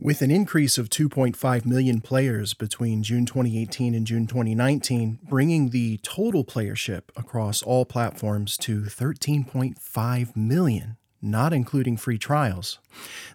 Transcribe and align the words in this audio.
With 0.00 0.22
an 0.22 0.30
increase 0.30 0.78
of 0.78 0.88
2.5 0.90 1.66
million 1.66 2.00
players 2.00 2.54
between 2.54 3.02
June 3.02 3.26
2018 3.26 3.96
and 3.96 4.06
June 4.06 4.28
2019, 4.28 5.18
bringing 5.28 5.70
the 5.70 5.96
total 6.04 6.44
playership 6.44 7.10
across 7.16 7.62
all 7.62 7.84
platforms 7.84 8.56
to 8.58 8.82
13.5 8.82 10.36
million, 10.36 10.98
not 11.20 11.52
including 11.52 11.96
free 11.96 12.16
trials. 12.16 12.78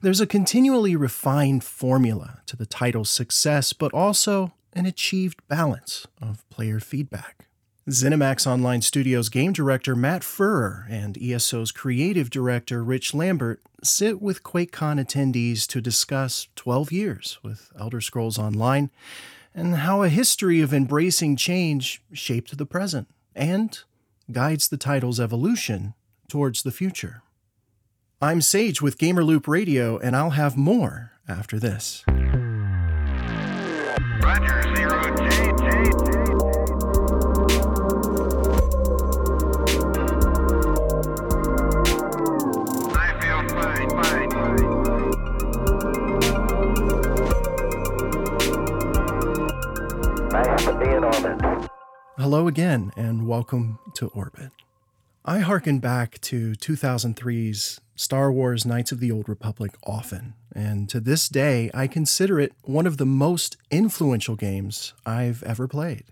There's 0.01 0.21
a 0.21 0.25
continually 0.25 0.95
refined 0.95 1.65
formula 1.65 2.39
to 2.45 2.55
the 2.55 2.65
title's 2.65 3.09
success, 3.09 3.73
but 3.73 3.93
also 3.93 4.53
an 4.71 4.85
achieved 4.85 5.45
balance 5.49 6.07
of 6.21 6.49
player 6.49 6.79
feedback. 6.79 7.49
ZeniMax 7.89 8.47
Online 8.47 8.81
Studios 8.81 9.27
game 9.27 9.51
director 9.51 9.93
Matt 9.93 10.21
Firor 10.21 10.85
and 10.89 11.17
ESO's 11.21 11.73
creative 11.73 12.29
director 12.29 12.81
Rich 12.81 13.13
Lambert 13.13 13.61
sit 13.83 14.21
with 14.21 14.41
QuakeCon 14.41 15.03
attendees 15.03 15.67
to 15.67 15.81
discuss 15.81 16.47
12 16.55 16.93
years 16.93 17.39
with 17.43 17.73
Elder 17.77 17.99
Scrolls 17.99 18.39
Online 18.39 18.89
and 19.53 19.75
how 19.75 20.01
a 20.01 20.07
history 20.07 20.61
of 20.61 20.73
embracing 20.73 21.35
change 21.35 22.01
shaped 22.13 22.57
the 22.57 22.65
present 22.65 23.09
and 23.35 23.81
guides 24.31 24.69
the 24.69 24.77
title's 24.77 25.19
evolution 25.19 25.93
towards 26.29 26.63
the 26.63 26.71
future. 26.71 27.21
I'm 28.21 28.39
Sage 28.39 28.81
with 28.81 28.97
Gamerloop 28.97 29.45
Radio, 29.45 29.97
and 29.97 30.15
I'll 30.15 30.29
have 30.29 30.55
more 30.55 31.11
after 31.27 31.59
this. 31.59 32.05
Roger. 34.21 34.63
Hello 52.23 52.47
again, 52.47 52.93
and 52.95 53.27
welcome 53.27 53.79
to 53.95 54.07
Orbit. 54.07 54.51
I 55.25 55.39
hearken 55.39 55.79
back 55.79 56.21
to 56.21 56.53
2003's 56.53 57.81
Star 57.97 58.31
Wars 58.31 58.65
Knights 58.65 58.93
of 58.93 59.01
the 59.01 59.11
Old 59.11 59.27
Republic 59.27 59.73
often, 59.85 60.33
and 60.55 60.87
to 60.87 61.01
this 61.01 61.27
day, 61.27 61.69
I 61.73 61.87
consider 61.87 62.39
it 62.39 62.53
one 62.61 62.87
of 62.87 62.95
the 62.95 63.05
most 63.05 63.57
influential 63.69 64.37
games 64.37 64.93
I've 65.05 65.43
ever 65.43 65.67
played. 65.67 66.05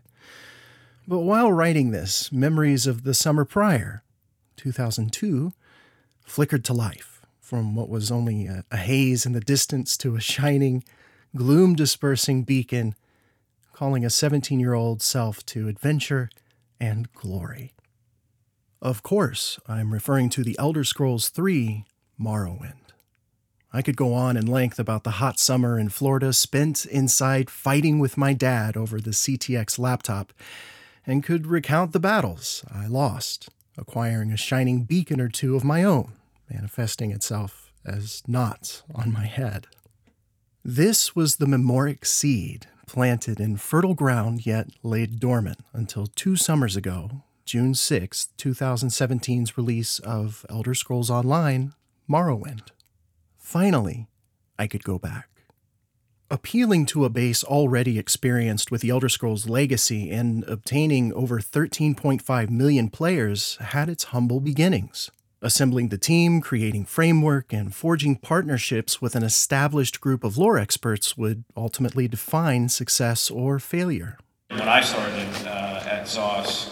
But 1.07 1.19
while 1.19 1.49
writing 1.49 1.91
this, 1.91 2.29
memories 2.29 2.87
of 2.87 3.05
the 3.05 3.13
summer 3.13 3.45
prior, 3.45 4.03
2002, 4.57 5.53
flickered 6.25 6.65
to 6.65 6.73
life 6.73 7.25
from 7.39 7.73
what 7.73 7.87
was 7.87 8.11
only 8.11 8.47
a, 8.47 8.65
a 8.69 8.75
haze 8.75 9.25
in 9.25 9.31
the 9.31 9.39
distance 9.39 9.95
to 9.95 10.17
a 10.17 10.19
shining, 10.19 10.83
gloom 11.33 11.73
dispersing 11.73 12.43
beacon 12.43 12.95
calling 13.73 14.05
a 14.05 14.09
17 14.09 14.59
year 14.59 14.73
old 14.73 15.01
self 15.01 15.45
to 15.47 15.67
adventure 15.67 16.29
and 16.79 17.11
glory. 17.13 17.73
Of 18.81 19.03
course, 19.03 19.59
I'm 19.67 19.93
referring 19.93 20.29
to 20.31 20.43
the 20.43 20.57
Elder 20.57 20.83
Scrolls 20.83 21.31
III 21.37 21.85
Morrowind. 22.19 22.81
I 23.73 23.81
could 23.81 23.95
go 23.95 24.13
on 24.13 24.35
in 24.35 24.47
length 24.47 24.79
about 24.79 25.03
the 25.03 25.11
hot 25.11 25.39
summer 25.39 25.79
in 25.79 25.89
Florida 25.89 26.33
spent 26.33 26.85
inside 26.85 27.49
fighting 27.49 27.99
with 27.99 28.17
my 28.17 28.33
dad 28.33 28.75
over 28.75 28.99
the 28.99 29.11
CTX 29.11 29.79
laptop, 29.79 30.33
and 31.05 31.23
could 31.23 31.47
recount 31.47 31.93
the 31.93 31.99
battles 31.99 32.65
I 32.69 32.87
lost, 32.87 33.49
acquiring 33.77 34.31
a 34.31 34.37
shining 34.37 34.83
beacon 34.83 35.21
or 35.21 35.29
two 35.29 35.55
of 35.55 35.63
my 35.63 35.83
own, 35.83 36.13
manifesting 36.49 37.11
itself 37.11 37.71
as 37.85 38.23
knots 38.27 38.83
on 38.93 39.11
my 39.11 39.25
head. 39.25 39.67
This 40.63 41.15
was 41.15 41.37
the 41.37 41.47
memoric 41.47 42.05
seed 42.05 42.67
planted 42.91 43.39
in 43.39 43.55
fertile 43.55 43.93
ground 43.93 44.45
yet 44.45 44.67
laid 44.83 45.17
dormant 45.17 45.59
until 45.71 46.07
two 46.07 46.35
summers 46.35 46.75
ago, 46.75 47.23
June 47.45 47.73
6, 47.73 48.27
2017's 48.37 49.57
release 49.57 49.99
of 49.99 50.45
Elder 50.49 50.73
Scrolls 50.73 51.09
Online 51.09 51.71
Morrowind. 52.09 52.67
Finally, 53.37 54.09
I 54.59 54.67
could 54.67 54.83
go 54.83 54.99
back. 54.99 55.29
Appealing 56.29 56.85
to 56.87 57.05
a 57.05 57.09
base 57.09 57.45
already 57.45 57.97
experienced 57.97 58.71
with 58.71 58.81
the 58.81 58.89
Elder 58.89 59.07
Scrolls 59.07 59.47
legacy 59.47 60.11
and 60.11 60.43
obtaining 60.43 61.13
over 61.13 61.39
13.5 61.39 62.49
million 62.49 62.89
players 62.89 63.55
had 63.61 63.87
its 63.87 64.03
humble 64.05 64.41
beginnings. 64.41 65.09
Assembling 65.45 65.89
the 65.89 65.97
team, 65.97 66.39
creating 66.39 66.85
framework, 66.85 67.51
and 67.51 67.73
forging 67.73 68.15
partnerships 68.15 69.01
with 69.01 69.15
an 69.15 69.23
established 69.23 69.99
group 69.99 70.23
of 70.23 70.37
lore 70.37 70.59
experts 70.59 71.17
would 71.17 71.45
ultimately 71.57 72.07
define 72.07 72.69
success 72.69 73.31
or 73.31 73.57
failure. 73.57 74.19
When 74.51 74.61
I 74.61 74.81
started 74.81 75.27
uh, 75.47 75.83
at 75.89 76.03
ZOS, 76.05 76.71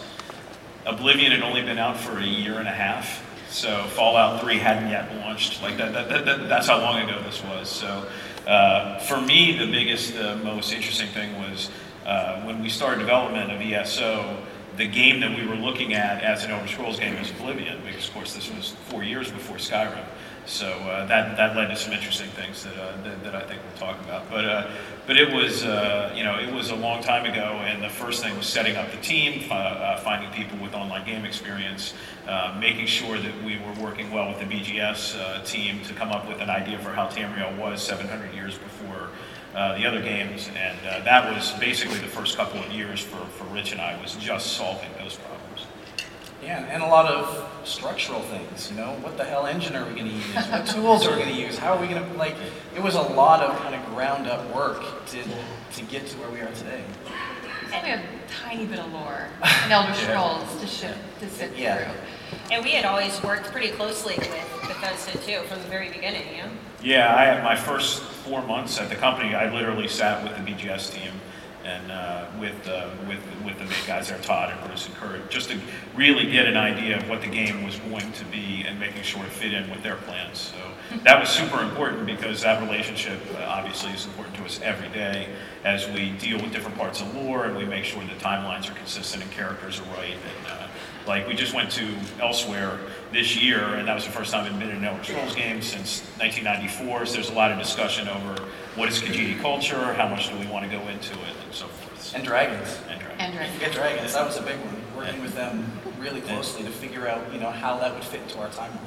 Oblivion 0.85 1.31
had 1.31 1.41
only 1.41 1.63
been 1.63 1.79
out 1.79 1.97
for 1.97 2.19
a 2.19 2.23
year 2.23 2.59
and 2.59 2.67
a 2.67 2.71
half, 2.71 3.25
so 3.49 3.85
Fallout 3.95 4.39
3 4.41 4.57
hadn't 4.59 4.89
yet 4.91 5.15
launched. 5.15 5.63
Like 5.63 5.77
that, 5.77 5.91
that, 5.93 6.09
that, 6.09 6.25
that- 6.25 6.47
that's 6.47 6.67
how 6.67 6.79
long 6.79 7.01
ago 7.01 7.19
this 7.23 7.43
was. 7.43 7.67
So 7.69 8.05
uh, 8.45 8.99
for 8.99 9.19
me, 9.19 9.57
the 9.57 9.65
biggest, 9.65 10.13
the 10.13 10.35
most 10.43 10.71
interesting 10.71 11.07
thing 11.07 11.35
was 11.39 11.71
uh, 12.05 12.41
when 12.43 12.61
we 12.61 12.69
started 12.69 12.99
development 12.99 13.51
of 13.51 13.59
ESO. 13.61 14.37
The 14.79 14.87
game 14.87 15.19
that 15.19 15.37
we 15.37 15.45
were 15.45 15.57
looking 15.57 15.93
at 15.93 16.23
as 16.23 16.45
an 16.45 16.51
Elder 16.51 16.69
Scrolls 16.69 16.97
game 17.01 17.19
was 17.19 17.29
Oblivion, 17.31 17.81
because 17.85 18.07
of 18.07 18.13
course 18.13 18.33
this 18.33 18.49
was 18.49 18.69
four 18.87 19.03
years 19.03 19.29
before 19.29 19.57
Skyrim. 19.57 20.05
So 20.45 20.69
uh, 20.69 21.05
that 21.07 21.35
that 21.35 21.53
led 21.57 21.67
to 21.67 21.75
some 21.75 21.91
interesting 21.91 22.29
things 22.29 22.63
that, 22.63 22.77
uh, 22.77 22.95
that 23.03 23.21
that 23.25 23.35
I 23.35 23.41
think 23.41 23.59
we'll 23.61 23.77
talk 23.77 23.99
about. 23.99 24.29
But 24.31 24.45
uh, 24.45 24.71
but 25.05 25.17
it 25.17 25.33
was 25.33 25.65
uh, 25.65 26.13
you 26.15 26.23
know 26.23 26.39
it 26.39 26.53
was 26.53 26.69
a 26.69 26.75
long 26.75 27.03
time 27.03 27.25
ago, 27.29 27.59
and 27.65 27.83
the 27.83 27.89
first 27.89 28.23
thing 28.23 28.37
was 28.37 28.47
setting 28.47 28.77
up 28.77 28.89
the 28.89 29.01
team, 29.01 29.43
uh, 29.51 29.97
finding 29.97 30.31
people 30.31 30.57
with 30.59 30.73
online 30.73 31.05
game 31.05 31.25
experience, 31.25 31.93
uh, 32.25 32.57
making 32.57 32.85
sure 32.85 33.17
that 33.19 33.43
we 33.43 33.59
were 33.59 33.83
working 33.83 34.09
well 34.11 34.29
with 34.29 34.39
the 34.39 34.45
BGS 34.45 35.45
team 35.45 35.81
to 35.83 35.93
come 35.93 36.13
up 36.13 36.25
with 36.25 36.39
an 36.39 36.49
idea 36.49 36.79
for 36.79 36.91
how 36.91 37.07
Tamriel 37.07 37.57
was 37.57 37.83
700 37.83 38.33
years 38.33 38.57
before. 38.57 39.08
Uh, 39.55 39.75
the 39.77 39.85
other 39.85 40.01
games, 40.01 40.47
and 40.55 40.77
uh, 40.87 41.03
that 41.03 41.33
was 41.33 41.51
basically 41.53 41.97
the 41.97 42.07
first 42.07 42.37
couple 42.37 42.59
of 42.59 42.71
years 42.71 42.99
for, 43.01 43.17
for 43.17 43.45
Rich 43.45 43.71
and 43.71 43.81
I 43.81 43.99
was 43.99 44.15
just 44.15 44.53
solving 44.53 44.89
those 44.99 45.15
problems. 45.15 45.65
Yeah, 46.43 46.59
and 46.69 46.83
a 46.83 46.85
lot 46.87 47.11
of 47.11 47.49
structural 47.67 48.21
things, 48.21 48.69
you 48.71 48.77
know, 48.77 48.93
what 49.01 49.17
the 49.17 49.25
hell 49.25 49.47
engine 49.47 49.75
are 49.75 49.83
we 49.85 49.91
going 49.95 50.07
to 50.07 50.13
use? 50.13 50.35
What 50.49 50.65
tools 50.67 51.05
are 51.05 51.11
we 51.11 51.17
going 51.23 51.33
to 51.33 51.41
use? 51.41 51.57
How 51.57 51.73
are 51.73 51.81
we 51.81 51.87
going 51.87 52.01
to, 52.03 52.13
like, 52.17 52.35
it 52.75 52.81
was 52.81 52.93
a 52.95 53.01
lot 53.01 53.41
of 53.41 53.57
kind 53.59 53.73
of 53.75 53.83
ground 53.87 54.27
up 54.27 54.55
work 54.55 55.05
to, 55.07 55.17
to 55.73 55.83
get 55.85 56.05
to 56.07 56.17
where 56.19 56.29
we 56.29 56.39
are 56.41 56.51
today. 56.53 56.83
And 57.73 57.83
we 57.83 57.89
have 57.89 57.99
a 57.99 58.03
tiny 58.47 58.65
bit 58.67 58.79
of 58.79 58.91
lore 58.93 59.27
in 59.65 59.71
Elder 59.71 59.93
Scrolls 59.95 60.61
to, 60.61 60.67
ship, 60.67 60.95
to 61.19 61.29
sit 61.29 61.57
Yeah. 61.57 61.91
through. 61.91 61.99
And 62.51 62.63
we 62.63 62.71
had 62.71 62.85
always 62.85 63.21
worked 63.23 63.45
pretty 63.51 63.69
closely 63.69 64.15
with 64.17 64.58
Bethesda 64.79 65.17
too 65.19 65.47
from 65.47 65.61
the 65.61 65.67
very 65.67 65.89
beginning, 65.89 66.23
yeah? 66.35 66.49
Yeah, 66.81 67.15
I 67.15 67.25
had 67.25 67.43
my 67.43 67.55
first 67.55 68.01
four 68.01 68.41
months 68.43 68.79
at 68.79 68.89
the 68.89 68.95
company. 68.95 69.35
I 69.35 69.53
literally 69.53 69.87
sat 69.87 70.23
with 70.23 70.33
the 70.33 70.51
BGS 70.51 70.93
team 70.93 71.11
and 71.65 71.91
uh, 71.91 72.25
with 72.39 72.67
uh, 72.67 72.89
with 73.07 73.19
with 73.43 73.57
the 73.57 73.65
main 73.65 73.85
guys 73.85 74.09
there, 74.09 74.17
Todd 74.19 74.51
and 74.51 74.65
Bruce 74.65 74.87
and 74.87 74.95
Kurt, 74.95 75.29
just 75.29 75.49
to 75.49 75.59
really 75.93 76.31
get 76.31 76.45
an 76.45 76.55
idea 76.55 76.97
of 76.97 77.09
what 77.09 77.21
the 77.21 77.27
game 77.27 77.63
was 77.63 77.77
going 77.79 78.11
to 78.13 78.25
be 78.25 78.63
and 78.65 78.79
making 78.79 79.03
sure 79.03 79.23
it 79.25 79.31
fit 79.31 79.53
in 79.53 79.69
with 79.69 79.83
their 79.83 79.97
plans. 79.97 80.53
So 80.53 80.97
that 81.03 81.19
was 81.19 81.29
super 81.29 81.61
important 81.61 82.05
because 82.05 82.41
that 82.41 82.61
relationship 82.61 83.19
uh, 83.35 83.43
obviously 83.45 83.91
is 83.91 84.05
important 84.05 84.37
to 84.37 84.45
us 84.45 84.59
every 84.63 84.89
day 84.89 85.27
as 85.65 85.87
we 85.89 86.11
deal 86.11 86.37
with 86.41 86.53
different 86.53 86.77
parts 86.77 87.01
of 87.01 87.13
lore 87.13 87.45
and 87.45 87.57
we 87.57 87.65
make 87.65 87.83
sure 87.83 88.01
the 88.03 88.23
timelines 88.23 88.69
are 88.69 88.75
consistent 88.75 89.23
and 89.23 89.31
characters 89.31 89.79
are 89.79 89.95
right. 89.95 90.15
And 90.15 90.47
uh, 90.47 90.67
like 91.09 91.27
we 91.27 91.33
just 91.33 91.53
went 91.55 91.71
to 91.71 91.85
Elsweyr 92.19 92.79
this 93.11 93.35
year, 93.35 93.73
and 93.73 93.87
that 93.87 93.95
was 93.95 94.05
the 94.05 94.11
first 94.11 94.31
time 94.31 94.45
I've 94.45 94.59
been 94.59 94.69
in 94.69 94.77
an 94.77 94.85
Elder 94.85 95.03
Scrolls 95.03 95.35
game 95.35 95.61
since 95.61 96.01
1994. 96.19 97.07
So 97.07 97.13
there's 97.15 97.31
a 97.31 97.33
lot 97.33 97.51
of 97.51 97.57
discussion 97.57 98.07
over 98.07 98.41
what 98.75 98.87
is 98.87 99.01
Khajiit 99.01 99.41
culture, 99.41 99.93
how 99.95 100.07
much 100.07 100.29
do 100.29 100.37
we 100.37 100.45
want 100.45 100.69
to 100.69 100.71
go 100.71 100.81
into 100.87 101.13
it, 101.13 101.35
and 101.43 101.53
so 101.53 101.65
forth. 101.65 102.15
And 102.15 102.23
dragons. 102.23 102.77
And, 102.87 103.01
uh, 103.01 103.05
And 103.17 103.33
Don't 103.33 103.51
Forget 103.53 103.71
dragons, 103.73 104.13
that 104.13 104.25
was 104.25 104.37
a 104.37 104.43
big 104.43 104.57
one. 104.59 104.75
Working 104.95 105.21
with 105.21 105.33
them 105.33 105.65
really 105.99 106.21
closely 106.21 106.63
to 106.63 106.69
figure 106.69 107.07
out, 107.07 107.33
you 107.33 107.39
know, 107.39 107.49
how 107.49 107.77
that 107.79 107.93
would 107.93 108.03
fit 108.03 108.21
into 108.21 108.39
our 108.39 108.49
timeline. 108.49 108.77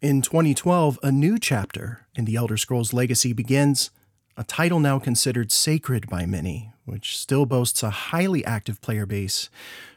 In 0.00 0.22
2012, 0.22 0.98
a 1.02 1.12
new 1.12 1.38
chapter 1.38 2.06
in 2.14 2.24
the 2.24 2.36
Elder 2.36 2.56
Scrolls 2.56 2.92
legacy 2.92 3.32
begins, 3.32 3.90
a 4.36 4.44
title 4.44 4.80
now 4.80 4.98
considered 4.98 5.52
sacred 5.52 6.08
by 6.08 6.24
many, 6.26 6.72
which 6.86 7.18
still 7.18 7.44
boasts 7.44 7.82
a 7.82 7.90
highly 7.90 8.44
active 8.44 8.80
player 8.80 9.04
base, 9.04 9.50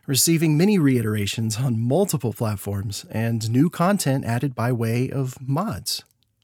receiving 0.07 0.57
many 0.57 0.77
reiterations 0.77 1.57
on 1.57 1.79
multiple 1.79 2.33
platforms 2.33 3.05
and 3.09 3.49
new 3.49 3.69
content 3.69 4.25
added 4.25 4.53
by 4.53 4.71
way 4.71 5.09
of 5.09 5.37
mods. 5.39 6.03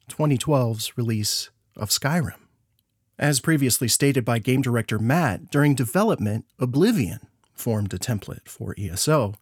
2012's 0.09 0.97
release 0.97 1.49
of 1.75 1.89
Skyrim. 1.89 2.39
As 3.17 3.39
previously 3.39 3.87
stated 3.87 4.23
by 4.23 4.39
game 4.39 4.61
director 4.61 4.99
Matt, 4.99 5.49
during 5.49 5.73
development, 5.73 6.45
Oblivion 6.59 7.19
formed 7.53 7.93
a 7.93 7.97
template 7.97 8.47
for 8.47 8.75
ESO. 8.77 9.33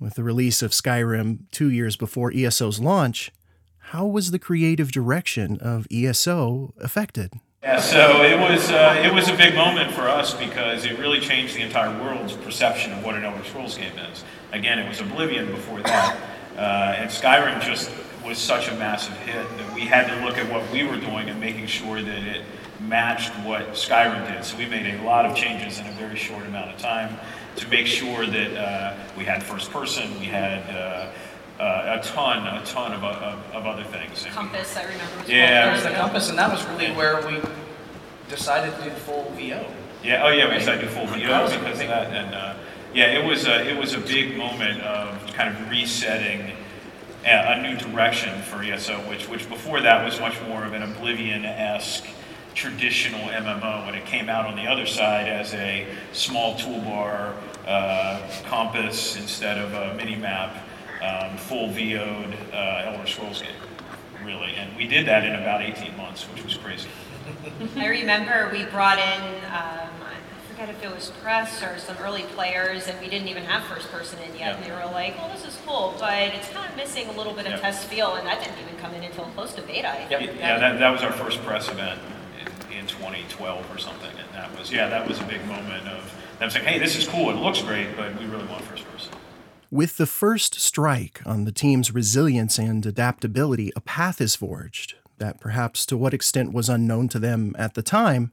With 0.00 0.14
the 0.14 0.24
release 0.24 0.62
of 0.62 0.72
Skyrim 0.72 1.50
two 1.50 1.70
years 1.70 1.96
before 1.96 2.32
ESO's 2.32 2.80
launch, 2.80 3.32
how 3.78 4.06
was 4.06 4.30
the 4.30 4.38
creative 4.38 4.92
direction 4.92 5.58
of 5.60 5.86
ESO 5.90 6.74
affected? 6.80 7.32
Yeah, 7.60 7.80
so 7.80 8.22
it 8.22 8.38
was 8.38 8.70
uh, 8.70 9.02
it 9.04 9.12
was 9.12 9.28
a 9.28 9.36
big 9.36 9.56
moment 9.56 9.90
for 9.90 10.02
us 10.02 10.32
because 10.32 10.84
it 10.84 10.96
really 10.96 11.18
changed 11.18 11.56
the 11.56 11.62
entire 11.62 11.90
world's 12.00 12.34
perception 12.34 12.92
of 12.92 13.04
what 13.04 13.16
an 13.16 13.24
Elder 13.24 13.42
Scrolls 13.42 13.76
game 13.76 13.98
is. 13.98 14.22
Again, 14.52 14.78
it 14.78 14.88
was 14.88 15.00
Oblivion 15.00 15.46
before 15.46 15.80
that, 15.82 16.16
uh, 16.56 16.94
and 16.96 17.10
Skyrim 17.10 17.60
just 17.60 17.90
was 18.24 18.38
such 18.38 18.68
a 18.68 18.74
massive 18.76 19.16
hit 19.18 19.44
that 19.58 19.74
we 19.74 19.80
had 19.80 20.06
to 20.06 20.24
look 20.24 20.38
at 20.38 20.48
what 20.52 20.70
we 20.70 20.84
were 20.84 20.98
doing 21.00 21.28
and 21.28 21.40
making 21.40 21.66
sure 21.66 22.00
that 22.00 22.22
it 22.22 22.44
matched 22.78 23.32
what 23.44 23.70
Skyrim 23.70 24.32
did. 24.32 24.44
So 24.44 24.56
we 24.56 24.66
made 24.66 24.94
a 24.94 25.02
lot 25.02 25.26
of 25.26 25.36
changes 25.36 25.80
in 25.80 25.86
a 25.88 25.92
very 25.92 26.16
short 26.16 26.46
amount 26.46 26.70
of 26.70 26.78
time 26.78 27.18
to 27.56 27.66
make 27.66 27.88
sure 27.88 28.24
that 28.24 28.56
uh, 28.56 28.94
we 29.16 29.24
had 29.24 29.42
first 29.42 29.72
person, 29.72 30.08
we 30.20 30.26
had. 30.26 30.62
Uh, 31.58 31.62
uh, 31.62 31.98
a 32.00 32.04
ton, 32.04 32.46
a 32.46 32.64
ton 32.64 32.92
of, 32.92 33.02
of, 33.02 33.38
of 33.52 33.66
other 33.66 33.82
things. 33.84 34.24
Compass, 34.30 34.76
I 34.76 34.84
remember. 34.84 35.18
was 35.18 35.28
Yeah, 35.28 35.66
That 35.66 35.72
was 35.74 35.82
the 35.82 35.90
compass, 35.90 36.28
and 36.30 36.38
that 36.38 36.52
was 36.52 36.64
really 36.66 36.92
where 36.92 37.26
we 37.26 37.40
decided 38.28 38.76
to 38.76 38.84
do 38.84 38.90
full 38.90 39.32
VO. 39.36 39.66
Yeah, 40.04 40.24
oh 40.24 40.28
yeah, 40.28 40.44
we 40.44 40.50
Right? 40.52 40.58
decided 40.60 40.82
to 40.82 40.86
do 40.86 40.92
full 40.92 41.06
That 41.06 41.18
VO 41.18 41.42
was 41.42 41.52
a 41.52 41.58
because 41.58 41.80
of 41.80 41.88
that, 41.88 42.12
and 42.12 42.34
uh, 42.34 42.54
yeah, 42.94 43.06
it 43.06 43.24
was 43.24 43.46
a, 43.46 43.68
it 43.68 43.76
was 43.76 43.94
a 43.94 43.98
big 43.98 44.36
moment 44.36 44.80
of 44.82 45.26
kind 45.34 45.48
of 45.54 45.68
resetting 45.68 46.52
a, 47.24 47.58
a 47.58 47.62
new 47.62 47.76
direction 47.76 48.40
for 48.42 48.62
ESO, 48.62 48.98
which 49.08 49.28
which 49.28 49.48
before 49.48 49.80
that 49.80 50.04
was 50.04 50.20
much 50.20 50.40
more 50.42 50.64
of 50.64 50.74
an 50.74 50.82
Oblivion-esque 50.82 52.06
traditional 52.54 53.28
MMO 53.30 53.84
when 53.86 53.94
it 53.94 54.04
came 54.06 54.28
out 54.28 54.46
on 54.46 54.56
the 54.56 54.66
other 54.66 54.86
side 54.86 55.28
as 55.28 55.54
a 55.54 55.86
small 56.12 56.54
toolbar 56.54 57.34
uh, 57.66 58.20
compass 58.46 59.16
instead 59.16 59.58
of 59.58 59.72
a 59.74 59.94
mini 59.94 60.16
map, 60.16 60.56
um, 61.02 61.36
full 61.36 61.68
VO'd 61.68 62.36
uh, 62.52 62.82
Elder 62.86 63.06
Scrolls 63.06 63.42
game, 63.42 63.50
really, 64.24 64.54
and 64.54 64.76
we 64.76 64.86
did 64.86 65.06
that 65.06 65.24
in 65.24 65.34
about 65.34 65.62
18 65.62 65.96
months, 65.96 66.24
which 66.24 66.44
was 66.44 66.56
crazy. 66.56 66.88
I 67.76 67.86
remember 67.86 68.48
we 68.52 68.64
brought 68.66 68.98
in, 68.98 69.20
um, 69.46 69.88
I 70.02 70.50
forget 70.50 70.70
if 70.70 70.82
it 70.82 70.90
was 70.94 71.10
press 71.22 71.62
or 71.62 71.78
some 71.78 71.96
early 71.98 72.22
players, 72.34 72.86
and 72.88 72.98
we 73.00 73.08
didn't 73.08 73.28
even 73.28 73.44
have 73.44 73.64
first 73.64 73.90
person 73.90 74.18
in 74.20 74.36
yet. 74.38 74.56
And 74.56 74.64
they 74.64 74.70
were 74.70 74.90
like, 74.92 75.16
"Well, 75.18 75.28
this 75.28 75.44
is 75.46 75.58
cool, 75.66 75.94
but 76.00 76.14
it's 76.34 76.48
kind 76.48 76.68
of 76.70 76.76
missing 76.76 77.06
a 77.08 77.12
little 77.12 77.34
bit 77.34 77.44
of 77.46 77.52
Yep. 77.52 77.60
test 77.60 77.86
feel," 77.88 78.14
and 78.14 78.26
that 78.26 78.40
didn't 78.42 78.58
even 78.60 78.76
come 78.80 78.94
in 78.94 79.04
until 79.04 79.24
close 79.34 79.52
to 79.54 79.62
beta. 79.62 79.88
I. 79.90 80.06
Yeah, 80.08 80.58
that, 80.58 80.78
that 80.78 80.88
was 80.90 81.02
our 81.02 81.12
first 81.12 81.42
press 81.44 81.68
event 81.68 82.00
in, 82.70 82.78
in 82.78 82.86
2012 82.86 83.70
or 83.70 83.78
something, 83.78 84.10
and 84.10 84.28
that 84.34 84.58
was, 84.58 84.72
yeah, 84.72 84.88
that 84.88 85.06
was 85.06 85.20
a 85.20 85.24
big 85.24 85.44
moment 85.46 85.86
of 85.86 86.14
them 86.38 86.48
saying, 86.50 86.64
hey, 86.64 86.78
this 86.78 86.96
is 86.96 87.06
cool, 87.06 87.30
it 87.30 87.36
looks 87.36 87.60
great, 87.62 87.94
but 87.96 88.18
we 88.18 88.26
really 88.26 88.46
want 88.46 88.62
first 88.64 88.84
person. 88.90 89.12
With 89.70 89.98
the 89.98 90.06
first 90.06 90.58
strike 90.60 91.20
on 91.26 91.44
the 91.44 91.52
team's 91.52 91.92
resilience 91.92 92.58
and 92.58 92.86
adaptability, 92.86 93.70
a 93.76 93.82
path 93.82 94.18
is 94.18 94.34
forged 94.34 94.94
that 95.18 95.40
perhaps 95.40 95.84
to 95.86 95.96
what 95.96 96.14
extent 96.14 96.54
was 96.54 96.70
unknown 96.70 97.08
to 97.08 97.18
them 97.18 97.54
at 97.58 97.74
the 97.74 97.82
time 97.82 98.32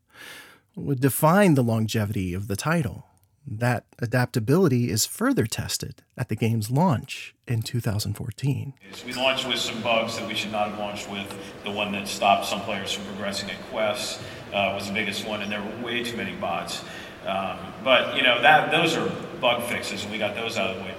would 0.78 1.02
define 1.02 1.56
the 1.56 1.64
longevity 1.64 2.34
of 2.34 2.48
the 2.48 2.56
title. 2.56 3.08
That 3.46 3.86
adaptability 4.00 4.90
is 4.90 5.06
further 5.06 5.46
tested 5.46 6.04
at 6.18 6.30
the 6.30 6.38
game's 6.38 6.72
launch 6.72 7.36
in 7.50 7.64
2014. 7.64 8.74
We 9.06 9.14
launched 9.14 9.46
with 9.46 9.60
some 9.60 9.82
bugs 9.82 10.18
that 10.18 10.28
we 10.30 10.36
should 10.36 10.54
not 10.54 10.70
have 10.70 10.80
launched 10.80 11.12
with. 11.12 11.38
The 11.66 11.72
one 11.72 11.92
that 11.92 12.08
stopped 12.08 12.46
some 12.46 12.62
players 12.62 12.94
from 12.94 13.06
progressing 13.08 13.52
at 13.52 13.62
quests 13.70 14.24
uh, 14.54 14.72
was 14.74 14.88
the 14.88 14.94
biggest 14.94 15.28
one, 15.28 15.42
and 15.42 15.52
there 15.52 15.62
were 15.62 15.86
way 15.86 16.02
too 16.02 16.16
many 16.16 16.34
bots. 16.38 16.82
Um, 17.26 17.58
but 17.84 18.16
you 18.16 18.24
know 18.24 18.42
that 18.42 18.72
those 18.72 18.96
are 18.96 19.10
bug 19.42 19.64
fixes, 19.64 20.04
and 20.04 20.12
we 20.12 20.18
got 20.18 20.36
those 20.36 20.58
out 20.58 20.70
of 20.70 20.78
the 20.78 20.84
way. 20.84 20.96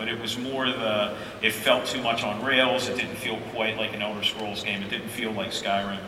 But 0.00 0.08
it 0.08 0.18
was 0.18 0.38
more 0.38 0.64
the 0.64 1.14
it 1.42 1.52
felt 1.52 1.84
too 1.84 2.02
much 2.02 2.24
on 2.24 2.42
rails. 2.42 2.88
It 2.88 2.96
didn't 2.96 3.16
feel 3.16 3.36
quite 3.52 3.76
like 3.76 3.92
an 3.92 4.00
Elder 4.00 4.24
Scrolls 4.24 4.64
game. 4.64 4.82
It 4.82 4.88
didn't 4.88 5.10
feel 5.10 5.30
like 5.30 5.50
Skyrim. 5.50 6.00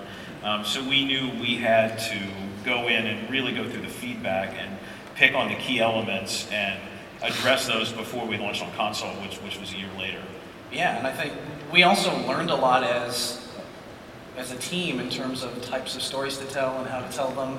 Um, 0.42 0.64
so 0.64 0.82
we 0.82 1.04
knew 1.04 1.30
we 1.38 1.56
had 1.56 1.98
to 1.98 2.18
go 2.64 2.88
in 2.88 3.06
and 3.06 3.30
really 3.30 3.52
go 3.52 3.68
through 3.68 3.82
the 3.82 3.88
feedback 3.88 4.56
and 4.56 4.78
pick 5.14 5.34
on 5.34 5.50
the 5.50 5.56
key 5.56 5.80
elements 5.80 6.50
and 6.50 6.80
address 7.20 7.66
those 7.66 7.92
before 7.92 8.26
we 8.26 8.38
launched 8.38 8.62
on 8.62 8.72
console, 8.72 9.10
which 9.16 9.36
which 9.42 9.60
was 9.60 9.74
a 9.74 9.76
year 9.76 9.90
later. 9.98 10.22
Yeah, 10.72 10.96
and 10.96 11.06
I 11.06 11.12
think 11.12 11.34
we 11.70 11.82
also 11.82 12.16
learned 12.26 12.48
a 12.48 12.56
lot 12.56 12.84
as 12.84 13.46
as 14.38 14.52
a 14.52 14.56
team 14.56 15.00
in 15.00 15.10
terms 15.10 15.42
of 15.42 15.60
types 15.60 15.96
of 15.96 16.02
stories 16.02 16.38
to 16.38 16.46
tell 16.46 16.78
and 16.78 16.88
how 16.88 17.00
to 17.00 17.12
tell 17.14 17.30
them. 17.32 17.58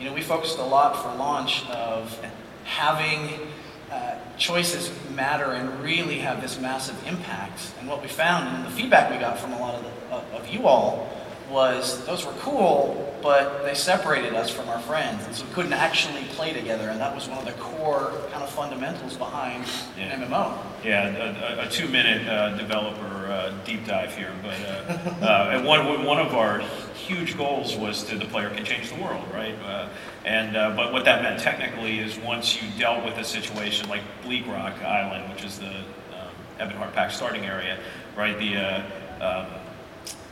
You 0.00 0.06
know, 0.06 0.12
we 0.12 0.22
focused 0.22 0.58
a 0.58 0.64
lot 0.64 1.00
for 1.00 1.16
launch 1.16 1.64
of 1.68 2.20
having 2.64 3.46
uh, 3.90 4.14
choices 4.36 4.90
matter 5.14 5.52
and 5.52 5.82
really 5.82 6.18
have 6.18 6.40
this 6.40 6.60
massive 6.60 6.96
impact. 7.06 7.72
And 7.80 7.88
what 7.88 8.02
we 8.02 8.08
found, 8.08 8.56
and 8.56 8.66
the 8.66 8.70
feedback 8.70 9.10
we 9.10 9.18
got 9.18 9.38
from 9.38 9.52
a 9.52 9.58
lot 9.58 9.74
of, 9.74 9.82
the, 9.82 10.14
of, 10.14 10.42
of 10.42 10.48
you 10.48 10.66
all, 10.66 11.08
was 11.50 12.04
those 12.04 12.26
were 12.26 12.32
cool, 12.32 13.12
but 13.22 13.64
they 13.64 13.74
separated 13.74 14.34
us 14.34 14.50
from 14.50 14.68
our 14.68 14.80
friends, 14.80 15.24
and 15.26 15.34
so 15.34 15.44
we 15.44 15.52
couldn't 15.52 15.72
actually 15.72 16.24
play 16.30 16.52
together. 16.52 16.88
And 16.90 17.00
that 17.00 17.14
was 17.14 17.28
one 17.28 17.38
of 17.38 17.44
the 17.44 17.52
core 17.52 18.12
kind 18.30 18.42
of 18.42 18.50
fundamentals 18.50 19.16
behind 19.16 19.64
Yeah. 19.98 20.18
MMO. 20.18 20.58
Yeah, 20.84 21.08
a, 21.08 21.66
a, 21.66 21.68
two-minute 21.68 22.28
uh, 22.28 22.56
developer 22.56 23.26
uh, 23.26 23.52
deep 23.64 23.84
dive 23.86 24.14
here, 24.16 24.32
but 24.42 24.54
uh, 24.60 25.24
uh, 25.26 25.50
and 25.54 25.66
one 25.66 26.04
one 26.04 26.18
of 26.18 26.34
our 26.34 26.60
huge 26.94 27.36
goals 27.36 27.76
was 27.76 28.04
to 28.04 28.18
the 28.18 28.26
player 28.26 28.50
can 28.50 28.64
change 28.64 28.90
the 28.90 29.02
world, 29.02 29.24
right? 29.32 29.54
Uh, 29.64 29.88
and 30.24 30.56
uh, 30.56 30.74
but 30.76 30.92
what 30.92 31.04
that 31.04 31.22
meant 31.22 31.40
technically 31.40 31.98
is 31.98 32.18
once 32.18 32.60
you 32.60 32.68
dealt 32.78 33.04
with 33.04 33.16
a 33.16 33.24
situation 33.24 33.88
like 33.88 34.02
Bleak 34.22 34.46
Rock 34.46 34.74
Island, 34.82 35.32
which 35.32 35.44
is 35.44 35.58
the 35.58 35.70
um, 35.70 36.30
Ebonheart 36.60 36.92
Pact 36.92 37.12
starting 37.14 37.46
area, 37.46 37.78
right? 38.16 38.38
The 38.38 38.56
uh, 38.56 38.82
um, 39.20 39.46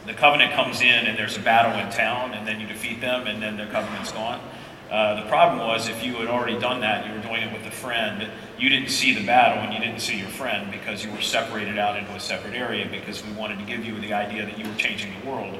the 0.06 0.14
covenant 0.14 0.52
comes 0.52 0.80
in 0.80 1.06
and 1.06 1.18
there's 1.18 1.36
a 1.36 1.40
battle 1.40 1.78
in 1.80 1.90
town 1.90 2.32
and 2.34 2.46
then 2.46 2.60
you 2.60 2.66
defeat 2.66 3.00
them 3.00 3.26
and 3.26 3.42
then 3.42 3.56
their 3.56 3.66
covenant's 3.66 4.12
gone. 4.12 4.40
Uh, 4.90 5.20
the 5.20 5.28
problem 5.28 5.58
was 5.58 5.88
if 5.88 6.04
you 6.04 6.14
had 6.14 6.28
already 6.28 6.58
done 6.60 6.80
that, 6.80 7.06
you 7.06 7.12
were 7.12 7.20
doing 7.20 7.42
it 7.42 7.52
with 7.52 7.66
a 7.66 7.70
friend, 7.70 8.30
you 8.56 8.68
didn't 8.68 8.88
see 8.88 9.12
the 9.14 9.26
battle 9.26 9.64
and 9.64 9.74
you 9.74 9.80
didn't 9.80 10.00
see 10.00 10.16
your 10.16 10.28
friend 10.28 10.70
because 10.70 11.04
you 11.04 11.10
were 11.10 11.20
separated 11.20 11.76
out 11.76 11.96
into 11.96 12.12
a 12.12 12.20
separate 12.20 12.54
area 12.54 12.86
because 12.88 13.24
we 13.24 13.32
wanted 13.32 13.58
to 13.58 13.64
give 13.64 13.84
you 13.84 13.98
the 14.00 14.12
idea 14.12 14.44
that 14.44 14.56
you 14.56 14.68
were 14.68 14.76
changing 14.76 15.12
the 15.20 15.28
world. 15.28 15.58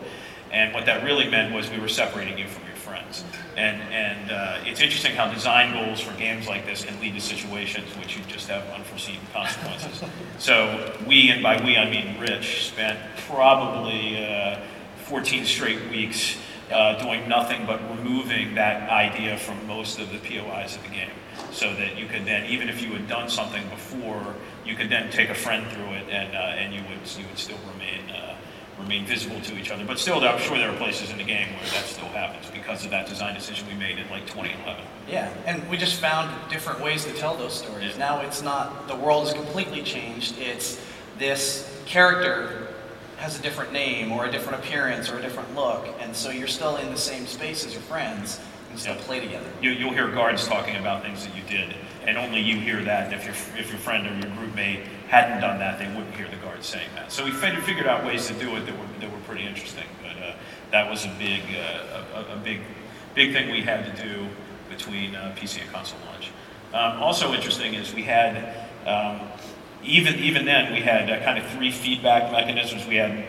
And 0.53 0.73
what 0.73 0.87
that 0.87 1.03
really 1.03 1.29
meant 1.29 1.53
was 1.53 1.69
we 1.69 1.81
were 1.81 1.89
separating 1.89 2.39
you 2.39 2.47
from 2.47 2.65
your 2.67 2.76
friends. 2.87 3.25
And, 3.57 3.83
and 3.93 4.31
uh, 4.31 4.59
it's 4.65 4.81
interesting 4.81 5.17
how 5.17 5.33
design 5.33 5.73
goals 5.73 6.01
for 6.01 6.17
games 6.17 6.47
like 6.47 6.67
this 6.67 6.85
can 6.85 6.99
lead 7.01 7.15
to 7.15 7.21
situations 7.21 7.93
in 7.93 8.01
which 8.01 8.17
you 8.17 8.23
just 8.29 8.49
have 8.49 8.63
unforeseen 8.71 9.19
consequences. 9.33 10.03
so 10.39 10.95
we, 11.07 11.31
and 11.31 11.43
by 11.43 11.63
we 11.63 11.77
I 11.77 11.91
mean 11.91 12.19
Rich, 12.21 12.69
spent 12.69 12.99
probably 13.27 14.25
uh, 14.25 14.61
14 15.05 15.45
straight 15.45 15.91
weeks 15.91 16.37
uh, 16.71 17.01
doing 17.03 17.29
nothing 17.29 17.67
but 17.67 17.81
removing 17.97 18.55
that 18.55 18.89
idea 18.91 19.37
from 19.37 19.67
most 19.67 19.99
of 19.99 20.11
the 20.11 20.19
POIs 20.19 20.77
of 20.77 20.83
the 20.83 20.91
game. 20.91 21.11
So 21.53 21.75
that 21.75 21.99
you 21.99 22.07
could 22.07 22.25
then, 22.25 22.47
even 22.47 22.69
if 22.69 22.83
you 22.83 22.93
had 22.93 23.09
done 23.09 23.29
something 23.29 23.67
before, 23.69 24.35
you 24.65 24.75
could 24.75 24.91
then 24.91 25.11
take 25.11 25.29
a 25.29 25.35
friend 25.35 25.67
through 25.71 25.93
it 25.93 26.09
and, 26.11 26.35
uh, 26.35 26.61
and 26.61 26.75
you, 26.75 26.81
would, 26.89 27.19
you 27.19 27.27
would 27.29 27.39
still 27.39 27.59
remain 27.73 28.11
uh, 28.11 28.26
remain 28.79 29.07
visible 29.07 29.41
to 29.41 29.57
each 29.59 29.71
other. 29.71 29.85
But 29.85 29.99
still, 29.99 30.23
I'm 30.23 30.39
sure 30.39 30.59
there 30.59 30.71
are 30.71 30.77
places 30.77 31.11
in 31.11 31.19
the 31.19 31.25
game 31.25 31.49
where 31.55 31.71
that 31.71 31.85
still 31.87 32.09
happens 32.09 32.51
because 32.51 32.85
of 32.85 32.91
that 32.91 33.07
design 33.09 33.35
decision 33.35 33.67
we 33.69 33.75
made 33.75 33.99
in 33.99 34.09
like 34.11 34.27
2011. 34.27 34.85
Yeah, 35.09 35.33
and 35.47 35.69
we 35.71 35.77
just 35.77 36.01
found 36.01 36.31
different 36.51 36.81
ways 36.81 37.05
to 37.05 37.13
tell 37.15 37.37
those 37.37 37.55
stories. 37.55 37.93
Yeah. 37.93 37.99
Now 37.99 38.21
it's 38.21 38.43
not 38.43 38.89
the 38.89 38.97
world 38.97 39.27
is 39.29 39.33
completely 39.33 39.83
changed. 39.83 40.39
It's 40.39 40.81
this 41.19 41.83
character 41.87 42.69
has 43.17 43.39
a 43.39 43.43
different 43.43 43.73
name 43.73 44.13
or 44.13 44.27
a 44.27 44.31
different 44.31 44.63
appearance 44.63 45.09
or 45.11 45.19
a 45.19 45.23
different 45.23 45.55
look, 45.55 45.89
and 46.01 46.15
so 46.15 46.31
you're 46.31 46.47
still 46.49 46.77
in 46.77 46.91
the 46.91 46.99
same 46.99 47.27
space 47.27 47.65
as 47.65 47.73
your 47.73 47.83
friends 47.83 48.41
and 48.71 48.79
still 48.79 48.95
Yeah. 48.95 49.03
play 49.03 49.21
together. 49.21 49.47
You, 49.63 49.71
you'll 49.71 49.95
hear 49.95 50.09
guards 50.11 50.47
talking 50.47 50.77
about 50.77 51.03
things 51.03 51.25
that 51.25 51.35
you 51.35 51.43
did, 51.49 51.75
and 52.07 52.19
only 52.19 52.41
you 52.41 52.61
hear 52.61 52.83
that. 52.85 53.05
And 53.07 53.15
if 53.15 53.25
your 53.25 53.35
if 53.59 53.71
your 53.71 53.79
friend 53.79 54.07
or 54.07 54.13
your 54.27 54.37
group 54.37 54.55
mate 54.55 54.81
hadn't 55.09 55.41
done 55.41 55.59
that, 55.59 55.79
they 55.79 55.87
wouldn't 55.89 56.15
hear 56.15 56.29
the 56.29 56.37
guard 56.37 56.63
saying 56.65 56.89
that. 56.95 57.13
So 57.13 57.25
we 57.25 57.31
figured, 57.31 57.87
out 57.87 58.05
ways 58.05 58.27
to 58.29 58.35
do 58.35 58.57
it 58.57 58.67
that 58.67 58.79
were 58.79 58.87
that 59.01 59.11
were 59.11 59.21
pretty 59.21 59.47
interesting. 59.47 59.85
But 60.03 60.23
uh, 60.23 60.33
that 60.73 60.91
was 60.91 61.05
a 61.05 61.15
big 61.19 61.43
uh, 61.55 62.03
a, 62.15 62.35
a 62.35 62.37
big 62.37 62.61
big 63.15 63.33
thing 63.33 63.51
we 63.51 63.63
had 63.63 63.97
to 63.97 64.03
do 64.03 64.27
between 64.69 65.15
uh, 65.15 65.35
PC 65.39 65.63
and 65.63 65.71
console 65.71 66.01
launch. 66.07 66.31
Um, 66.75 67.03
also 67.03 67.33
interesting 67.33 67.75
is 67.75 67.95
we 67.95 68.03
had. 68.03 68.67
Um, 68.87 69.21
even 69.85 70.17
even 70.17 70.45
then, 70.45 70.73
we 70.73 70.81
had 70.81 71.09
uh, 71.09 71.23
kind 71.25 71.39
of 71.39 71.49
three 71.51 71.71
feedback 71.71 72.33
mechanisms. 72.33 72.87
We 72.87 72.97
had 72.97 73.29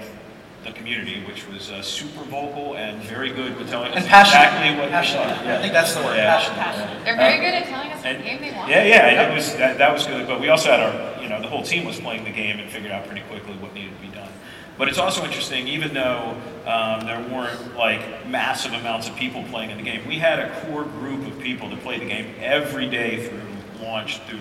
the 0.64 0.72
community, 0.72 1.24
which 1.26 1.48
was 1.48 1.72
uh, 1.72 1.82
super 1.82 2.24
vocal 2.24 2.76
and 2.76 3.02
very 3.04 3.30
good 3.32 3.58
with 3.58 3.70
telling 3.70 3.92
us 3.92 3.98
And 3.98 4.06
passionate. 4.08 4.44
exactly 4.48 4.80
what 4.82 4.90
passionate. 4.90 5.28
they 5.28 5.34
thought. 5.36 5.48
I 5.48 5.62
think 5.62 5.74
that's 5.74 5.94
the 5.96 6.02
word. 6.04 6.18
Yeah. 6.18 6.40
Passionate. 6.40 7.06
They're 7.06 7.16
very 7.16 7.38
good 7.38 7.54
at 7.54 7.66
telling 7.68 7.92
us 7.92 7.98
what 7.98 8.06
And- 8.08 8.24
game 8.24 8.42
they 8.42 8.52
want. 8.52 8.70
Yeah, 8.70 8.84
yeah, 8.84 9.08
and 9.24 9.32
it 9.32 9.36
was 9.36 9.56
that, 9.56 9.78
that 9.78 9.94
was 9.94 10.06
good. 10.06 10.28
But 10.28 10.42
we 10.42 10.50
also 10.50 10.70
had 10.72 10.80
our, 10.82 11.22
you 11.24 11.30
know, 11.30 11.42
the 11.42 11.48
whole 11.48 11.64
team 11.64 11.86
was 11.86 12.00
playing 12.00 12.24
the 12.26 12.32
game 12.32 12.60
and 12.60 12.70
figured 12.70 12.92
out 12.92 13.06
pretty 13.06 13.22
quickly 13.30 13.54
what 13.58 13.74
needed 13.74 13.96
to 13.96 14.02
be 14.02 14.14
done. 14.14 14.30
But 14.78 14.90
it's 14.90 14.98
also 15.00 15.24
interesting, 15.24 15.68
even 15.70 15.94
though 15.94 16.36
um, 16.68 17.06
there 17.06 17.20
weren't 17.32 17.76
like 17.76 18.28
massive 18.28 18.74
amounts 18.74 19.08
of 19.10 19.16
people 19.16 19.44
playing 19.46 19.72
in 19.72 19.78
the 19.78 19.84
game, 19.84 20.06
we 20.08 20.20
had 20.20 20.38
a 20.40 20.50
core 20.66 20.84
group 20.84 21.26
of 21.28 21.40
people 21.40 21.70
that 21.70 21.80
played 21.82 22.02
the 22.02 22.06
game 22.08 22.36
every 22.40 22.88
day 22.90 23.28
through 23.28 23.42
launch, 23.82 24.20
through 24.28 24.40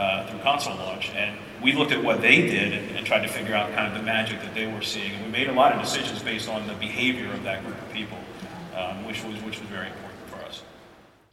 uh, 0.00 0.26
through 0.26 0.40
console 0.40 0.76
launch, 0.76 1.10
and 1.10 1.38
we 1.62 1.72
looked 1.72 1.92
at 1.92 2.02
what 2.02 2.20
they 2.20 2.36
did 2.42 2.72
and, 2.72 2.96
and 2.96 3.06
tried 3.06 3.22
to 3.22 3.28
figure 3.28 3.54
out 3.54 3.72
kind 3.74 3.86
of 3.86 3.94
the 3.94 4.02
magic 4.02 4.40
that 4.40 4.54
they 4.54 4.66
were 4.66 4.82
seeing, 4.82 5.12
and 5.12 5.24
we 5.26 5.30
made 5.30 5.48
a 5.48 5.52
lot 5.52 5.72
of 5.72 5.80
decisions 5.80 6.22
based 6.22 6.48
on 6.48 6.66
the 6.66 6.74
behavior 6.74 7.30
of 7.32 7.42
that 7.42 7.64
group 7.64 7.80
of 7.80 7.92
people. 7.92 8.18
Um, 8.80 9.04
which 9.04 9.22
was 9.24 9.34
which 9.42 9.60
was 9.60 9.68
very 9.68 9.88
important 9.88 10.28
for 10.28 10.36
us. 10.46 10.62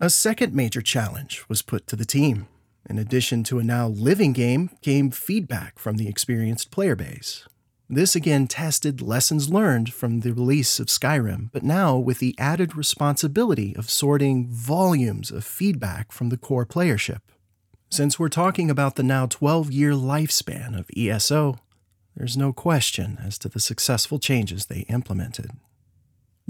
A 0.02 0.10
second 0.10 0.54
major 0.54 0.82
challenge 0.82 1.46
was 1.48 1.62
put 1.62 1.88
to 1.88 1.96
the 1.96 2.04
team. 2.04 2.48
In 2.90 2.98
addition 2.98 3.44
to 3.46 3.60
a 3.60 3.64
now 3.64 3.88
living 3.88 4.34
game, 4.34 4.72
came 4.82 5.12
feedback 5.12 5.78
from 5.80 5.98
the 5.98 6.10
experienced 6.10 6.72
player 6.72 6.96
base. 6.96 7.48
This 7.90 8.16
again 8.16 8.48
tested 8.48 9.02
lessons 9.02 9.50
learned 9.50 9.94
from 9.94 10.22
the 10.22 10.34
release 10.34 10.80
of 10.80 10.88
Skyrim, 10.88 11.52
but 11.54 11.64
now 11.64 11.96
with 11.96 12.20
the 12.20 12.36
added 12.38 12.76
responsibility 12.76 13.76
of 13.78 13.90
sorting 13.90 14.48
volumes 14.50 15.32
of 15.32 15.46
feedback 15.46 16.12
from 16.12 16.30
the 16.30 16.38
core 16.38 16.66
playership. 16.66 17.22
Since 17.90 18.20
we're 18.20 18.30
talking 18.30 18.70
about 18.70 18.96
the 18.96 19.04
now 19.04 19.28
12 19.28 19.72
year 19.72 19.92
lifespan 19.92 20.78
of 20.78 20.90
ESO, 20.96 21.60
there's 22.16 22.36
no 22.36 22.52
question 22.52 23.18
as 23.24 23.38
to 23.40 23.50
the 23.50 23.62
successful 23.62 24.20
changes 24.20 24.66
they 24.66 24.82
implemented. 24.90 25.52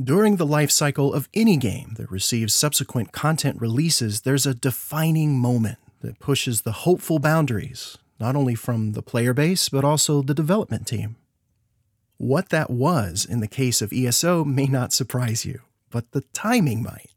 During 0.01 0.37
the 0.37 0.45
life 0.45 0.71
cycle 0.71 1.13
of 1.13 1.29
any 1.33 1.57
game 1.57 1.93
that 1.97 2.11
receives 2.11 2.55
subsequent 2.55 3.11
content 3.11 3.61
releases, 3.61 4.21
there's 4.21 4.47
a 4.47 4.55
defining 4.55 5.37
moment 5.37 5.77
that 6.01 6.19
pushes 6.19 6.61
the 6.61 6.71
hopeful 6.71 7.19
boundaries, 7.19 7.97
not 8.19 8.35
only 8.35 8.55
from 8.55 8.93
the 8.93 9.03
player 9.03 9.33
base, 9.33 9.69
but 9.69 9.85
also 9.85 10.21
the 10.21 10.33
development 10.33 10.87
team. 10.87 11.17
What 12.17 12.49
that 12.49 12.71
was 12.71 13.25
in 13.25 13.41
the 13.41 13.47
case 13.47 13.81
of 13.81 13.93
ESO 13.93 14.43
may 14.43 14.65
not 14.65 14.91
surprise 14.91 15.45
you, 15.45 15.61
but 15.91 16.11
the 16.11 16.21
timing 16.33 16.81
might. 16.81 17.11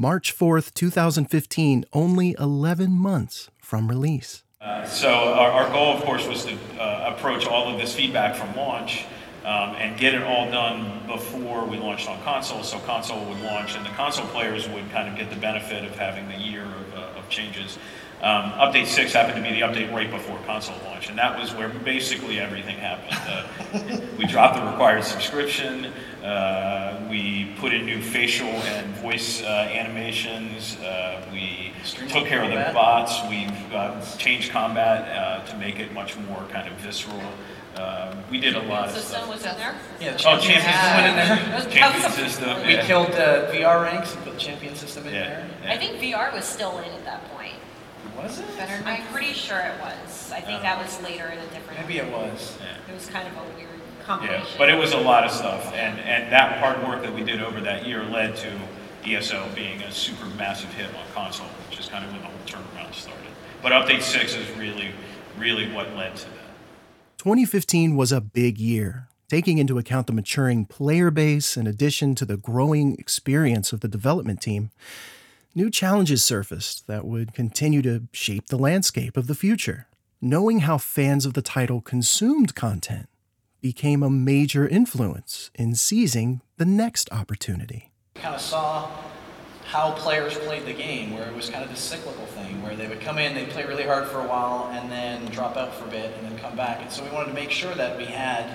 March 0.00 0.36
4th, 0.36 0.72
2015, 0.74 1.84
only 1.92 2.36
11 2.38 2.92
months 2.92 3.50
from 3.68 3.86
release. 3.86 4.44
Uh, 4.62 4.82
so 4.86 5.10
our, 5.10 5.50
our 5.50 5.68
goal, 5.68 5.94
of 5.94 6.02
course, 6.02 6.26
was 6.26 6.46
to 6.46 6.56
uh, 6.80 7.14
approach 7.14 7.46
all 7.46 7.68
of 7.68 7.78
this 7.78 7.94
feedback 7.94 8.34
from 8.34 8.56
launch 8.56 9.04
um, 9.44 9.76
and 9.76 9.98
get 9.98 10.14
it 10.14 10.22
all 10.22 10.50
done 10.50 11.02
before 11.06 11.66
we 11.66 11.76
launched 11.76 12.08
on 12.08 12.18
console. 12.22 12.62
So 12.62 12.78
console 12.78 13.22
would 13.26 13.42
launch, 13.42 13.76
and 13.76 13.84
the 13.84 13.90
console 13.90 14.24
players 14.28 14.66
would 14.70 14.90
kind 14.90 15.06
of 15.06 15.16
get 15.18 15.28
the 15.28 15.36
benefit 15.36 15.84
of 15.84 15.94
having 15.96 16.28
the 16.28 16.38
year 16.38 16.64
of, 16.64 16.94
uh, 16.94 17.18
of 17.18 17.28
changes. 17.28 17.78
Um, 18.22 18.52
update 18.52 18.86
six 18.86 19.12
happened 19.12 19.44
to 19.44 19.48
be 19.48 19.60
the 19.60 19.66
update 19.66 19.92
right 19.92 20.10
before 20.10 20.38
console 20.46 20.74
launch, 20.86 21.08
and 21.08 21.18
that 21.18 21.38
was 21.38 21.54
where 21.54 21.68
basically 21.68 22.40
everything 22.40 22.76
happened. 22.78 23.14
Uh, 23.14 24.00
we 24.18 24.26
dropped 24.26 24.56
the 24.56 24.64
required 24.64 25.04
subscription. 25.04 25.92
Uh, 26.24 27.06
we 27.08 27.54
put 27.58 27.72
in 27.72 27.86
new 27.86 28.02
facial 28.02 28.48
and 28.48 28.92
voice 28.96 29.40
uh, 29.42 29.70
animations. 29.72 30.76
Uh, 30.80 31.24
we 31.32 31.47
took 31.94 32.26
care 32.26 32.42
of 32.42 32.50
the 32.50 32.72
bots. 32.74 33.20
We've 33.28 33.72
uh, 33.74 34.00
changed 34.16 34.50
combat 34.52 35.08
uh, 35.16 35.44
to 35.46 35.56
make 35.56 35.78
it 35.78 35.92
much 35.92 36.16
more 36.18 36.42
kind 36.50 36.68
of 36.68 36.74
visceral. 36.78 37.20
Uh, 37.76 38.14
we 38.30 38.40
did 38.40 38.56
a 38.56 38.62
lot 38.62 38.88
of 38.88 38.94
System 38.94 39.20
stuff. 39.22 39.28
was 39.28 39.46
in 39.46 39.56
there. 39.56 39.74
Yeah, 40.00 40.12
the 40.16 40.28
Oh, 40.28 40.38
champion 40.38 40.62
champion 40.62 40.66
system 40.74 40.96
went 40.96 41.06
in 41.08 41.16
there. 41.16 41.60
Champion 41.60 41.80
that 41.80 41.94
was 41.94 42.04
a- 42.04 42.28
system. 42.28 42.66
We 42.66 42.74
yeah. 42.74 42.86
killed 42.86 43.10
uh, 43.12 43.52
VR 43.52 43.82
ranks 43.84 44.14
and 44.14 44.24
put 44.24 44.32
the 44.34 44.40
champion 44.40 44.74
system 44.74 45.06
in 45.06 45.14
Yeah, 45.14 45.20
there. 45.28 45.50
yeah. 45.62 45.72
I 45.72 45.78
think 45.78 46.00
VR 46.00 46.32
was 46.32 46.44
still 46.44 46.78
in 46.78 46.90
at 46.92 47.04
that 47.04 47.24
point. 47.36 47.54
Was 48.20 48.40
it? 48.40 48.56
Better 48.56 48.82
I'm 48.84 49.06
pretty 49.12 49.32
sure 49.32 49.58
it 49.60 49.78
was. 49.80 50.32
I 50.32 50.40
think 50.40 50.62
that 50.62 50.76
was 50.82 51.00
later 51.02 51.26
in 51.28 51.38
a 51.38 51.46
different. 51.48 51.78
Maybe 51.80 51.98
it 51.98 52.10
was. 52.10 52.58
Yeah. 52.60 52.92
It 52.92 52.94
was 52.94 53.06
kind 53.06 53.28
of 53.28 53.34
a 53.36 53.54
weird 53.56 53.68
Yeah, 54.08 54.44
but 54.56 54.70
it 54.70 54.74
was 54.76 54.92
a 54.94 54.98
lot 54.98 55.22
of 55.24 55.30
stuff, 55.30 55.66
and, 55.74 56.00
and 56.00 56.32
that 56.32 56.58
hard 56.58 56.82
work 56.88 57.02
that 57.02 57.12
we 57.14 57.22
did 57.22 57.40
over 57.42 57.60
that 57.60 57.86
year 57.86 58.02
led 58.04 58.34
to 58.36 58.50
ESO 59.14 59.48
being 59.54 59.80
a 59.82 59.92
super 59.92 60.26
massive 60.36 60.72
hit 60.74 60.86
on 60.94 61.04
console, 61.14 61.46
which 61.68 61.78
is 61.78 61.88
kind 61.88 62.04
of 62.04 62.12
when 62.12 62.20
the 62.20 62.26
whole 62.26 62.38
turnaround 62.46 62.94
started. 62.94 63.26
But 63.62 63.72
Update 63.72 64.02
6 64.02 64.34
is 64.34 64.56
really, 64.56 64.90
really 65.38 65.72
what 65.72 65.94
led 65.96 66.16
to 66.16 66.24
that. 66.26 66.48
2015 67.18 67.96
was 67.96 68.12
a 68.12 68.20
big 68.20 68.58
year, 68.58 69.08
taking 69.28 69.58
into 69.58 69.78
account 69.78 70.06
the 70.06 70.12
maturing 70.12 70.64
player 70.64 71.10
base 71.10 71.56
in 71.56 71.66
addition 71.66 72.14
to 72.14 72.24
the 72.24 72.36
growing 72.36 72.94
experience 72.98 73.72
of 73.72 73.80
the 73.80 73.88
development 73.88 74.40
team. 74.40 74.70
New 75.54 75.70
challenges 75.70 76.24
surfaced 76.24 76.86
that 76.86 77.04
would 77.04 77.34
continue 77.34 77.82
to 77.82 78.04
shape 78.12 78.46
the 78.46 78.58
landscape 78.58 79.16
of 79.16 79.26
the 79.26 79.34
future. 79.34 79.88
Knowing 80.20 80.60
how 80.60 80.78
fans 80.78 81.26
of 81.26 81.34
the 81.34 81.42
title 81.42 81.80
consumed 81.80 82.54
content 82.54 83.08
became 83.60 84.02
a 84.02 84.10
major 84.10 84.68
influence 84.68 85.50
in 85.54 85.74
seizing 85.74 86.40
the 86.56 86.64
next 86.64 87.10
opportunity. 87.12 87.87
Kind 88.20 88.34
of 88.34 88.40
saw 88.40 88.90
how 89.64 89.92
players 89.92 90.36
played 90.38 90.64
the 90.64 90.72
game, 90.72 91.12
where 91.12 91.28
it 91.28 91.34
was 91.34 91.50
kind 91.50 91.62
of 91.62 91.70
this 91.70 91.80
cyclical 91.80 92.24
thing, 92.26 92.62
where 92.62 92.74
they 92.74 92.88
would 92.88 93.00
come 93.00 93.18
in, 93.18 93.34
they'd 93.34 93.50
play 93.50 93.66
really 93.66 93.84
hard 93.84 94.06
for 94.08 94.20
a 94.20 94.26
while, 94.26 94.70
and 94.72 94.90
then 94.90 95.26
drop 95.26 95.56
out 95.56 95.74
for 95.74 95.84
a 95.84 95.90
bit, 95.90 96.14
and 96.16 96.26
then 96.26 96.38
come 96.38 96.56
back. 96.56 96.80
And 96.80 96.90
so 96.90 97.04
we 97.04 97.10
wanted 97.10 97.28
to 97.28 97.34
make 97.34 97.50
sure 97.50 97.74
that 97.74 97.98
we 97.98 98.06
had 98.06 98.50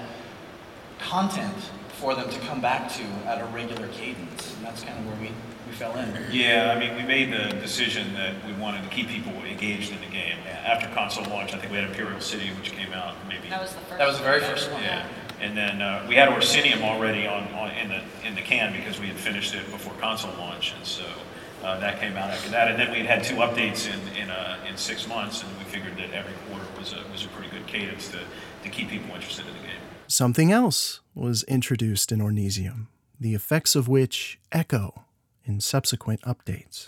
content 0.99 1.55
for 1.99 2.15
them 2.15 2.29
to 2.29 2.39
come 2.41 2.61
back 2.61 2.91
to 2.93 3.03
at 3.27 3.39
a 3.39 3.45
regular 3.45 3.87
cadence, 3.89 4.55
and 4.55 4.65
that's 4.65 4.83
kind 4.83 4.97
of 4.97 5.05
where 5.05 5.15
we, 5.21 5.31
we 5.67 5.73
fell 5.73 5.95
in. 5.97 6.11
Yeah, 6.31 6.73
I 6.75 6.79
mean, 6.79 6.95
we 6.95 7.03
made 7.03 7.31
the 7.31 7.55
decision 7.59 8.13
that 8.15 8.33
we 8.47 8.53
wanted 8.53 8.83
to 8.83 8.89
keep 8.89 9.07
people 9.07 9.33
engaged 9.43 9.91
in 9.91 9.99
the 10.01 10.11
game. 10.11 10.37
After 10.65 10.87
console 10.95 11.25
launch, 11.25 11.53
I 11.53 11.59
think 11.59 11.71
we 11.71 11.77
had 11.77 11.87
Imperial 11.87 12.19
City, 12.21 12.49
which 12.57 12.71
came 12.71 12.91
out 12.91 13.13
maybe 13.29 13.49
That 13.49 13.61
was 13.61 13.73
the 13.73 13.81
first. 13.81 13.99
That 13.99 14.07
was 14.07 14.17
the 14.17 14.23
very 14.23 14.41
first 14.41 14.71
one. 14.71 14.81
Yeah, 14.81 15.05
and 15.43 15.57
then 15.57 15.81
uh, 15.81 16.05
we 16.07 16.15
had 16.15 16.29
Orsinium 16.29 16.81
already 16.83 17.27
on, 17.27 17.43
on 17.53 17.71
in 17.71 17.89
the 17.89 18.01
in 18.25 18.35
the 18.35 18.41
can 18.41 18.71
because 18.71 18.99
we 18.99 19.07
had 19.07 19.17
finished 19.17 19.53
it 19.53 19.69
before 19.71 19.93
console 19.99 20.33
launch, 20.37 20.73
and 20.77 20.85
so 20.85 21.03
uh, 21.63 21.77
that 21.79 21.99
came 21.99 22.15
out 22.15 22.29
after 22.29 22.49
that. 22.51 22.69
And 22.71 22.79
then 22.79 22.91
we 22.91 22.99
had 22.99 23.07
had 23.07 23.23
two 23.23 23.35
updates 23.35 23.91
in 23.91 23.99
in 24.15 24.29
uh, 24.29 24.57
in 24.67 24.77
six 24.77 25.07
months, 25.07 25.43
and 25.43 25.51
we 25.57 25.65
figured 25.65 25.97
that 25.97 26.13
every 26.13 26.33
quarter 26.47 26.65
was 26.79 26.93
a 26.93 27.03
was 27.11 27.25
a 27.25 27.27
pretty 27.29 27.49
good 27.49 27.67
cadence 27.67 28.07
to 28.09 28.19
to 28.63 28.69
keep 28.69 28.89
people 28.89 29.13
interested 29.13 29.45
in 29.45 29.53
the 29.53 29.59
game. 29.59 29.81
Something 30.07 30.51
else 30.51 31.01
was 31.13 31.43
introduced 31.43 32.11
in 32.11 32.19
Orsinium, 32.19 32.87
the 33.19 33.35
effects 33.35 33.75
of 33.75 33.87
which 33.87 34.39
echo 34.51 35.03
in 35.43 35.59
subsequent 35.59 36.21
updates. 36.21 36.87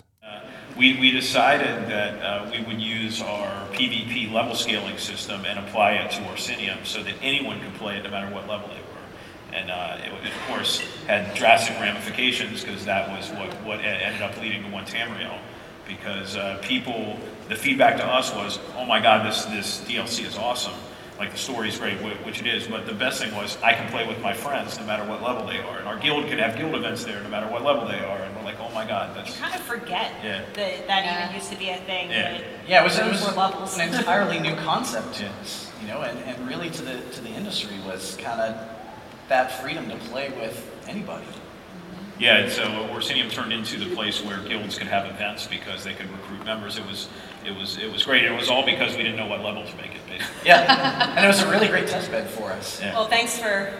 We, 0.76 0.98
we 1.00 1.10
decided 1.10 1.88
that 1.88 2.22
uh, 2.22 2.50
we 2.52 2.62
would 2.64 2.80
use 2.80 3.22
our 3.22 3.66
PvP 3.68 4.30
level 4.30 4.54
scaling 4.54 4.98
system 4.98 5.46
and 5.46 5.58
apply 5.58 5.92
it 5.92 6.10
to 6.12 6.20
Orsinium 6.24 6.84
so 6.84 7.02
that 7.02 7.14
anyone 7.22 7.60
could 7.60 7.72
play 7.74 7.96
it 7.96 8.04
no 8.04 8.10
matter 8.10 8.32
what 8.32 8.46
level 8.46 8.68
they 8.68 8.74
were. 8.74 9.56
And 9.56 9.70
uh, 9.70 9.96
it, 10.00 10.12
it, 10.12 10.32
of 10.34 10.48
course, 10.48 10.80
had 11.06 11.34
drastic 11.34 11.78
ramifications 11.80 12.62
because 12.62 12.84
that 12.84 13.08
was 13.08 13.30
what, 13.38 13.54
what 13.64 13.80
ended 13.80 14.20
up 14.20 14.38
leading 14.38 14.64
to 14.64 14.68
One 14.68 14.84
Tamriel. 14.84 15.38
Because 15.88 16.36
uh, 16.36 16.58
people, 16.62 17.18
the 17.48 17.56
feedback 17.56 17.96
to 17.96 18.04
us 18.04 18.34
was, 18.34 18.58
oh 18.76 18.84
my 18.84 19.00
god, 19.00 19.24
this, 19.24 19.46
this 19.46 19.80
DLC 19.88 20.26
is 20.26 20.36
awesome. 20.36 20.74
Like 21.18 21.32
the 21.32 21.38
story's 21.38 21.78
great, 21.78 21.96
wh- 22.00 22.26
which 22.26 22.40
it 22.40 22.46
is, 22.46 22.66
but 22.66 22.84
the 22.84 22.92
best 22.92 23.22
thing 23.22 23.34
was 23.34 23.56
I 23.62 23.72
can 23.72 23.90
play 23.90 24.06
with 24.06 24.20
my 24.20 24.34
friends 24.34 24.78
no 24.78 24.84
matter 24.84 25.08
what 25.08 25.22
level 25.22 25.46
they 25.46 25.58
are. 25.58 25.78
And 25.78 25.88
our 25.88 25.96
guild 25.96 26.28
could 26.28 26.38
have 26.38 26.58
guild 26.58 26.74
events 26.74 27.04
there 27.04 27.22
no 27.22 27.30
matter 27.30 27.50
what 27.50 27.64
level 27.64 27.88
they 27.88 28.00
are. 28.00 28.18
And 28.18 28.35
we're 28.86 28.92
like, 28.94 29.08
my 29.10 29.14
god, 29.16 29.28
You 29.28 29.34
kind 29.34 29.54
of 29.54 29.60
forget 29.62 30.12
Yeah. 30.24 30.42
that 30.54 30.86
that 30.86 31.04
Yeah. 31.04 31.24
even 31.24 31.34
used 31.36 31.50
to 31.52 31.58
be 31.58 31.70
a 31.70 31.76
thing. 31.78 32.10
Yeah. 32.10 32.40
Yeah, 32.66 32.80
it 32.80 32.84
was, 32.84 32.98
it 32.98 33.06
was 33.06 33.36
levels. 33.36 33.78
an 33.78 33.92
entirely 33.94 34.38
new 34.38 34.54
concept 34.56 35.14
to 35.14 35.24
Yeah. 35.24 35.30
us, 35.40 35.70
you 35.80 35.88
know, 35.88 36.02
and, 36.02 36.18
and 36.20 36.46
really 36.48 36.70
to 36.70 36.82
the 36.82 37.00
to 37.00 37.20
the 37.20 37.30
industry 37.30 37.76
was 37.86 38.16
kind 38.20 38.40
of 38.40 38.56
that 39.28 39.60
freedom 39.60 39.88
to 39.90 39.96
play 39.96 40.30
with 40.30 40.56
anybody. 40.88 41.24
Mm-hmm. 41.24 42.22
Yeah, 42.22 42.36
and 42.38 42.50
so 42.52 42.62
Orsinium 42.94 43.30
turned 43.30 43.52
into 43.52 43.76
the 43.78 43.94
place 43.94 44.24
where 44.24 44.38
guilds 44.40 44.78
could 44.78 44.86
have 44.86 45.06
events 45.06 45.46
because 45.46 45.84
they 45.84 45.92
could 45.94 46.10
recruit 46.10 46.44
members. 46.44 46.78
It 46.78 46.86
was, 46.86 47.08
it 47.44 47.54
was, 47.54 47.76
it 47.78 47.92
was 47.92 48.04
great. 48.04 48.24
It 48.24 48.30
was 48.30 48.48
all 48.48 48.64
because 48.64 48.96
we 48.96 49.02
didn't 49.02 49.16
know 49.16 49.26
what 49.26 49.42
level 49.42 49.64
to 49.66 49.76
make 49.76 49.94
it. 49.94 50.00
Basically. 50.08 50.46
Yeah, 50.46 51.12
and 51.16 51.24
it 51.24 51.28
was 51.28 51.42
a 51.42 51.50
really 51.50 51.66
great 51.68 51.88
test 51.88 52.10
bed 52.10 52.30
for 52.30 52.52
us. 52.52 52.80
Yeah. 52.80 52.94
Well, 52.94 53.08
thanks 53.08 53.36
for 53.38 53.72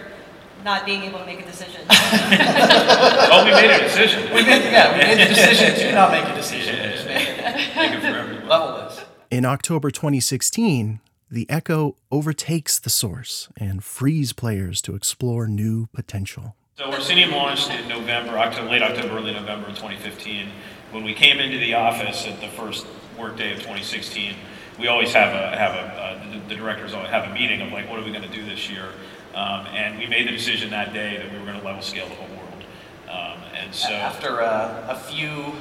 not 0.63 0.85
being 0.85 1.03
able 1.03 1.19
to 1.19 1.25
make 1.25 1.39
a 1.39 1.45
decision. 1.45 1.81
oh, 1.89 3.43
we 3.45 3.51
made 3.51 3.71
a 3.71 3.83
decision. 3.83 4.23
We 4.33 4.43
made, 4.43 4.63
yeah, 4.71 4.91
we 4.93 4.99
made 4.99 5.27
the 5.27 5.33
decision 5.33 5.75
to 5.75 5.91
not 5.93 6.11
make 6.11 6.25
a 6.25 6.35
decision. 6.35 6.75
Yeah, 6.75 6.91
Just 6.91 7.07
yeah, 7.07 7.17
make 7.17 7.27
it 7.29 7.75
Make 7.75 7.91
it 7.91 8.01
for 8.01 8.17
everyone. 8.17 8.47
level. 8.47 8.91
In 9.29 9.45
October 9.45 9.91
2016, 9.91 10.99
the 11.29 11.49
Echo 11.49 11.95
overtakes 12.11 12.79
the 12.79 12.89
Source 12.89 13.49
and 13.57 13.83
frees 13.83 14.31
players 14.33 14.81
to 14.83 14.95
explore 14.95 15.47
new 15.47 15.87
potential. 15.87 16.55
So 16.77 16.85
Orsinium 16.91 17.31
launched 17.31 17.69
in 17.69 17.87
November, 17.89 18.37
October, 18.37 18.69
late 18.69 18.83
October, 18.83 19.17
early 19.17 19.33
November 19.33 19.67
of 19.67 19.75
2015. 19.75 20.49
When 20.91 21.03
we 21.03 21.13
came 21.13 21.39
into 21.39 21.57
the 21.57 21.73
office 21.73 22.25
at 22.25 22.39
the 22.39 22.47
first 22.47 22.85
workday 23.19 23.51
of 23.51 23.57
2016, 23.57 24.35
we 24.79 24.87
always 24.87 25.11
have 25.11 25.33
a 25.33 25.57
have 25.57 25.73
a 25.73 26.01
uh, 26.01 26.31
the, 26.31 26.39
the 26.49 26.55
directors 26.55 26.93
always 26.93 27.09
have 27.09 27.29
a 27.29 27.33
meeting 27.33 27.61
of 27.61 27.71
like, 27.71 27.89
what 27.89 27.99
are 27.99 28.03
we 28.03 28.11
going 28.11 28.21
to 28.21 28.29
do 28.29 28.45
this 28.45 28.69
year? 28.69 28.89
Um, 29.37 29.67
and 29.67 29.99
we 29.99 30.07
made 30.07 30.27
the 30.27 30.31
decision 30.31 30.71
that 30.71 30.93
day 30.93 31.17
that 31.17 31.31
we 31.31 31.37
were 31.37 31.45
going 31.45 31.59
to 31.59 31.63
level 31.65 31.83
scale 31.83 32.09
the 32.09 32.15
whole 32.15 32.27
world. 32.29 32.63
Um, 33.07 33.39
and 33.55 33.73
so 33.73 33.89
After 33.93 34.41
uh, 34.41 34.87
a 34.89 34.95
few 34.97 35.53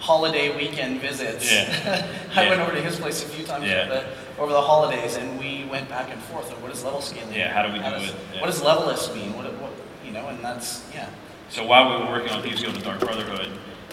holiday 0.00 0.56
weekend 0.56 1.00
visits, 1.00 1.50
Yeah. 1.52 2.08
I 2.34 2.42
Yeah. 2.42 2.48
went 2.50 2.60
over 2.62 2.72
to 2.72 2.80
his 2.82 2.98
place 2.98 3.22
a 3.24 3.28
few 3.28 3.44
times 3.46 3.66
Yeah. 3.68 3.82
over, 3.84 3.94
the, 3.94 4.42
over 4.42 4.52
the 4.52 4.60
holidays, 4.60 5.16
and 5.16 5.38
we 5.38 5.64
went 5.70 5.88
back 5.88 6.10
and 6.10 6.20
forth 6.22 6.52
on 6.52 6.60
what 6.60 6.72
does 6.72 6.82
level 6.82 7.00
scaling 7.00 7.32
Yeah, 7.32 7.52
how 7.52 7.62
do 7.64 7.72
we 7.72 7.78
do 7.78 7.84
does, 7.84 8.08
it? 8.10 8.16
Yeah. 8.34 8.40
What 8.40 8.46
does 8.48 8.62
levelist 8.62 9.14
mean? 9.14 9.32
What, 9.36 9.46
what, 9.60 9.70
you 10.04 10.10
know, 10.10 10.26
and 10.26 10.42
that's, 10.44 10.82
yeah. 10.92 11.08
So 11.50 11.64
while 11.64 11.88
we 11.88 12.04
were 12.04 12.10
working 12.10 12.30
on 12.30 12.42
Thieves 12.42 12.60
Guild 12.62 12.74
and 12.74 12.82
Dark 12.84 12.98
Brotherhood 12.98 13.48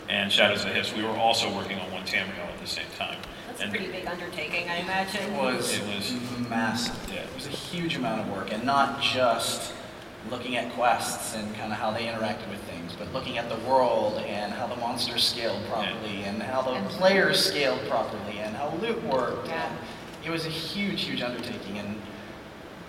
and 0.09 0.31
Shadows 0.31 0.63
of 0.63 0.69
the 0.69 0.73
Hist, 0.73 0.95
we 0.97 1.03
were 1.03 1.09
also 1.09 1.53
working 1.55 1.77
on 1.77 1.91
One 1.91 2.03
Tamriel 2.05 2.47
at 2.51 2.59
the 2.59 2.67
same 2.67 2.85
time. 2.97 3.17
That's 3.49 3.61
a 3.63 3.67
pretty 3.69 3.91
big 3.91 4.07
undertaking, 4.07 4.67
I 4.67 4.77
imagine. 4.77 5.21
It 5.31 5.37
was, 5.43 5.77
It 5.77 5.83
was- 5.85 6.13
massive. 6.49 6.95
Yeah. 7.13 7.21
It 7.37 7.45
was 7.45 7.53
a 7.53 7.57
huge 7.77 7.95
amount 7.95 8.21
of 8.21 8.31
work, 8.35 8.51
and 8.51 8.63
not 8.63 8.99
just 8.99 9.71
looking 10.31 10.57
at 10.57 10.73
quests 10.73 11.35
and 11.35 11.53
kind 11.55 11.71
of 11.71 11.77
how 11.77 11.91
they 11.91 12.05
interacted 12.07 12.49
with 12.49 12.59
things, 12.61 12.93
but 12.97 13.13
looking 13.13 13.37
at 13.37 13.47
the 13.47 13.57
world 13.69 14.17
and 14.25 14.51
how 14.51 14.65
the 14.65 14.75
monsters 14.77 15.23
scaled 15.23 15.63
properly 15.67 16.23
and 16.23 16.41
how 16.41 16.63
the 16.63 16.71
And- 16.71 16.89
players 16.89 17.45
scaled 17.45 17.79
properly 17.87 18.39
and 18.39 18.55
how 18.55 18.73
loot 18.81 19.03
worked. 19.03 19.49
Yeah. 19.49 19.69
It 20.25 20.31
was 20.31 20.47
a 20.47 20.49
huge, 20.49 21.03
huge 21.03 21.21
undertaking, 21.21 21.77
and 21.77 22.01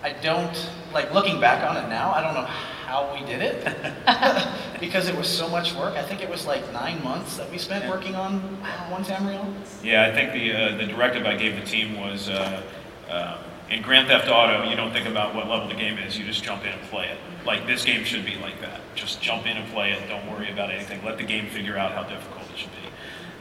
I 0.03 0.13
don't 0.13 0.67
like 0.95 1.13
looking 1.13 1.39
back 1.39 1.63
on 1.69 1.77
it 1.77 1.87
now. 1.87 2.11
I 2.11 2.21
don't 2.23 2.33
know 2.33 2.49
how 2.87 3.13
we 3.13 3.23
did 3.27 3.43
it 3.43 3.67
because 4.79 5.07
it 5.07 5.15
was 5.15 5.27
so 5.29 5.47
much 5.47 5.75
work. 5.75 5.95
I 5.95 6.01
think 6.01 6.23
it 6.23 6.29
was 6.29 6.47
like 6.47 6.73
nine 6.73 7.03
months 7.03 7.37
that 7.37 7.51
we 7.51 7.59
spent 7.59 7.83
Yeah. 7.83 7.91
working 7.91 8.15
on 8.15 8.39
one 8.89 9.05
Tamriel. 9.05 9.45
Yeah, 9.83 10.07
I 10.07 10.11
think 10.11 10.33
the 10.33 10.53
uh, 10.55 10.77
the 10.77 10.87
directive 10.87 11.27
I 11.27 11.35
gave 11.35 11.55
the 11.55 11.65
team 11.67 11.99
was 12.01 12.29
uh, 12.29 12.63
uh, 13.11 13.37
in 13.69 13.81
Grand 13.81 14.07
Theft 14.07 14.27
Auto. 14.27 14.69
You 14.69 14.75
don't 14.75 14.91
think 14.91 15.07
about 15.07 15.35
what 15.35 15.47
level 15.47 15.67
the 15.67 15.75
game 15.75 15.97
is; 15.97 16.17
you 16.17 16.25
just 16.25 16.43
jump 16.43 16.63
in 16.63 16.73
and 16.73 16.81
play 16.89 17.07
it. 17.07 17.17
Like 17.45 17.67
this 17.67 17.85
game 17.85 18.03
should 18.03 18.25
be 18.25 18.35
like 18.37 18.59
that. 18.61 18.81
Just 18.95 19.21
jump 19.21 19.45
in 19.45 19.57
and 19.57 19.71
play 19.71 19.91
it. 19.91 20.07
Don't 20.07 20.29
worry 20.31 20.51
about 20.51 20.71
anything. 20.71 21.03
Let 21.03 21.17
the 21.17 21.23
game 21.23 21.47
figure 21.47 21.77
out 21.77 21.91
how 21.91 22.03
difficult 22.03 22.49
it 22.51 22.57
should 22.57 22.71
be. 22.71 22.89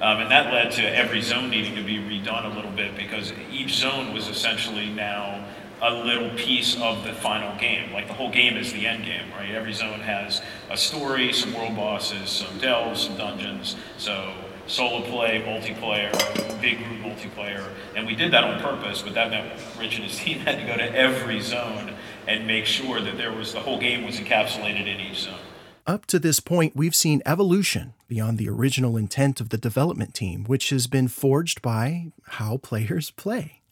Um, 0.01 0.21
and 0.21 0.31
that 0.31 0.53
led 0.53 0.71
to 0.73 0.83
every 0.83 1.21
zone 1.23 1.51
needing 1.51 1.75
to 1.75 1.83
be 1.83 1.97
redone 1.97 2.45
a 2.45 2.55
little 2.55 2.71
bit 2.71 2.97
because 2.97 3.33
each 3.51 3.75
zone 3.75 4.15
was 4.15 4.29
essentially 4.29 4.91
now 4.91 5.45
a 5.83 5.93
little 5.93 6.31
piece 6.31 6.81
of 6.81 7.05
the 7.05 7.13
final 7.13 7.57
game. 7.59 7.93
Like 7.93 8.07
the 8.07 8.13
whole 8.13 8.31
game 8.31 8.57
is 8.57 8.73
the 8.73 8.87
end 8.87 9.05
game, 9.05 9.31
right? 9.37 9.51
Every 9.51 9.73
zone 9.73 10.01
has 10.01 10.41
a 10.71 10.77
story, 10.77 11.33
some 11.33 11.53
world 11.53 11.75
bosses, 11.75 12.31
some 12.31 12.59
delves, 12.59 13.03
some 13.03 13.17
dungeons. 13.17 13.77
So 13.97 14.35
solo 14.69 15.03
play, 15.03 15.43
multiplayer, 15.43 16.13
big 16.61 16.79
group 16.79 17.01
multiplayer. 17.01 17.67
And 17.97 18.07
we 18.07 18.15
did 18.15 18.33
that 18.33 18.45
on 18.45 18.61
purpose, 18.61 19.03
but 19.03 19.15
that 19.15 19.31
meant 19.31 19.53
Rich 19.79 19.97
and 19.97 20.05
his 20.05 20.19
team 20.21 20.41
had 20.41 20.61
to 20.61 20.67
go 20.67 20.77
to 20.77 20.95
every 20.95 21.41
zone 21.41 21.95
and 22.27 22.47
make 22.47 22.67
sure 22.67 23.01
that 23.01 23.17
there 23.17 23.33
was 23.33 23.53
the 23.53 23.61
whole 23.61 23.81
game 23.81 24.05
was 24.05 24.21
encapsulated 24.21 24.87
in 24.87 25.01
each 25.01 25.21
zone. 25.21 25.39
Up 25.87 26.05
to 26.07 26.19
this 26.19 26.39
point, 26.39 26.77
we've 26.77 26.95
seen 26.95 27.23
evolution 27.25 27.95
beyond 28.09 28.37
the 28.37 28.49
original 28.49 28.99
intent 28.99 29.41
of 29.41 29.49
the 29.49 29.57
development 29.57 30.13
team, 30.13 30.45
which 30.45 30.69
has 30.69 30.87
been 30.87 31.09
forged 31.09 31.63
by 31.63 32.13
how 32.25 32.59
players 32.59 33.11
play. 33.11 33.63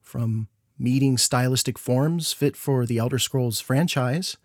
From 0.00 0.48
meeting 0.78 1.18
stylistic 1.18 1.78
forms 1.78 2.32
fit 2.32 2.56
for 2.56 2.86
the 2.86 2.96
Elder 2.96 3.18
Scrolls 3.18 3.60
franchise, 3.60 4.38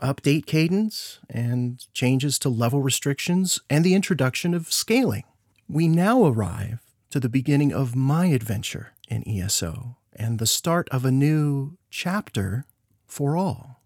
update 0.00 0.46
cadence, 0.46 1.20
and 1.28 1.86
changes 1.92 2.38
to 2.40 2.48
level 2.48 2.82
restrictions, 2.82 3.60
and 3.70 3.84
the 3.84 3.94
introduction 3.94 4.54
of 4.54 4.72
scaling. 4.72 5.24
We 5.68 5.88
now 5.88 6.24
arrive 6.24 6.80
to 7.10 7.20
the 7.20 7.28
beginning 7.28 7.72
of 7.72 7.96
my 7.96 8.26
adventure 8.26 8.92
in 9.08 9.26
ESO 9.28 9.96
and 10.14 10.38
the 10.38 10.46
start 10.46 10.88
of 10.90 11.04
a 11.04 11.10
new 11.10 11.76
chapter 11.90 12.66
for 13.06 13.36
all. 13.36 13.82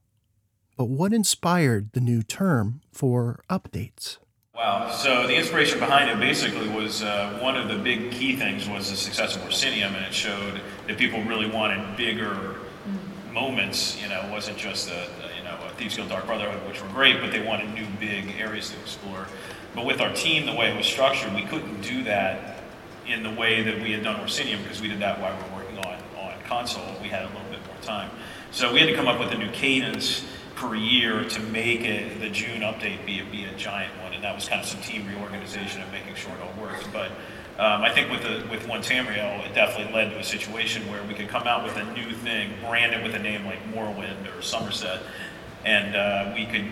But 0.77 0.89
what 0.89 1.13
inspired 1.13 1.93
the 1.93 2.01
new 2.01 2.23
term 2.23 2.81
for 2.93 3.43
updates? 3.51 4.19
Wow. 4.55 4.91
So 4.91 5.27
the 5.27 5.37
inspiration 5.37 5.79
behind 5.79 6.11
it 6.11 6.19
basically 6.19 6.69
was 6.69 7.03
uh, 7.03 7.39
one 7.41 7.57
of 7.57 7.69
the 7.69 7.77
big 7.77 8.11
key 8.11 8.37
things 8.37 8.69
was 8.69 8.91
the 8.91 8.97
success 8.97 9.37
of 9.37 9.43
Orsinium, 9.43 9.95
and 9.95 10.05
it 10.05 10.15
showed 10.15 10.61
that 10.87 10.99
people 10.99 11.23
really 11.25 11.49
wanted 11.51 11.97
bigger 11.97 12.57
moments. 13.33 14.01
You 14.03 14.09
know, 14.09 14.21
it 14.21 14.31
wasn't 14.31 14.59
just 14.59 14.91
a, 14.91 15.07
a, 15.23 15.29
a 15.29 15.30
Thieves 15.81 15.97
Guild 15.97 16.11
Dark 16.11 16.27
Brotherhood, 16.27 16.69
which 16.69 16.83
were 16.83 16.89
great, 16.89 17.23
but 17.23 17.33
they 17.33 17.41
wanted 17.41 17.73
new 17.73 17.87
big 17.99 18.39
areas 18.39 18.69
to 18.69 18.79
explore. 18.81 19.27
But 19.75 19.87
with 19.87 20.03
our 20.03 20.13
team, 20.13 20.45
the 20.45 20.55
way 20.55 20.71
it 20.71 20.77
was 20.77 20.85
structured, 20.85 21.35
we 21.35 21.43
couldn't 21.43 21.81
do 21.81 22.05
that 22.05 22.63
in 23.07 23.23
the 23.23 23.31
way 23.31 23.63
that 23.63 23.81
we 23.81 23.93
had 23.93 24.05
done 24.05 24.21
Orsinium 24.21 24.63
because 24.63 24.83
we 24.83 24.89
did 24.89 25.01
that 25.01 25.19
while 25.19 25.35
we 25.35 25.43
were 25.51 25.65
working 25.65 25.79
on 25.79 25.99
on 26.19 26.35
console. 26.45 26.85
We 27.01 27.09
had 27.09 27.23
a 27.23 27.29
little 27.29 27.49
bit 27.51 27.65
more 27.67 27.81
time, 27.81 28.11
so 28.51 28.71
we 28.71 28.81
had 28.81 28.91
to 28.91 28.95
come 28.95 29.09
up 29.09 29.19
with 29.19 29.33
a 29.33 29.39
new 29.39 29.51
cadence 29.53 30.23
per 30.55 30.75
year 30.75 31.25
to 31.25 31.41
make 31.45 31.81
it 31.81 32.21
the 32.21 32.29
June 32.29 32.61
update 32.61 33.07
be 33.07 33.21
a, 33.21 33.25
be 33.25 33.45
a 33.45 33.55
giant 33.55 33.99
one, 34.03 34.13
and 34.13 34.23
that 34.23 34.35
was 34.35 34.47
kind 34.47 34.61
of 34.61 34.69
some 34.69 34.83
team 34.83 35.09
reorganization 35.09 35.81
and 35.81 35.91
making 35.91 36.15
sure 36.15 36.31
it 36.33 36.41
all 36.43 36.63
worked. 36.63 36.93
But 36.93 37.11
um, 37.59 37.83
I 37.83 37.91
think 37.91 38.11
with 38.11 38.23
the 38.23 38.47
with 38.51 38.69
one 38.69 38.83
Tamriel, 38.83 39.47
it 39.47 39.55
definitely 39.55 39.95
led 39.95 40.11
to 40.11 40.19
a 40.19 40.25
situation 40.25 40.83
where 40.91 41.03
we 41.05 41.15
could 41.15 41.29
come 41.29 41.47
out 41.47 41.65
with 41.65 41.77
a 41.79 41.85
new 41.95 42.13
thing, 42.13 42.51
brand 42.67 42.93
it 42.93 43.03
with 43.03 43.15
a 43.15 43.19
name 43.19 43.47
like 43.47 43.65
Morrowind 43.73 44.27
or 44.27 44.43
Summerset, 44.43 45.01
and 45.65 45.95
uh, 45.95 46.33
we 46.35 46.47
could 46.47 46.67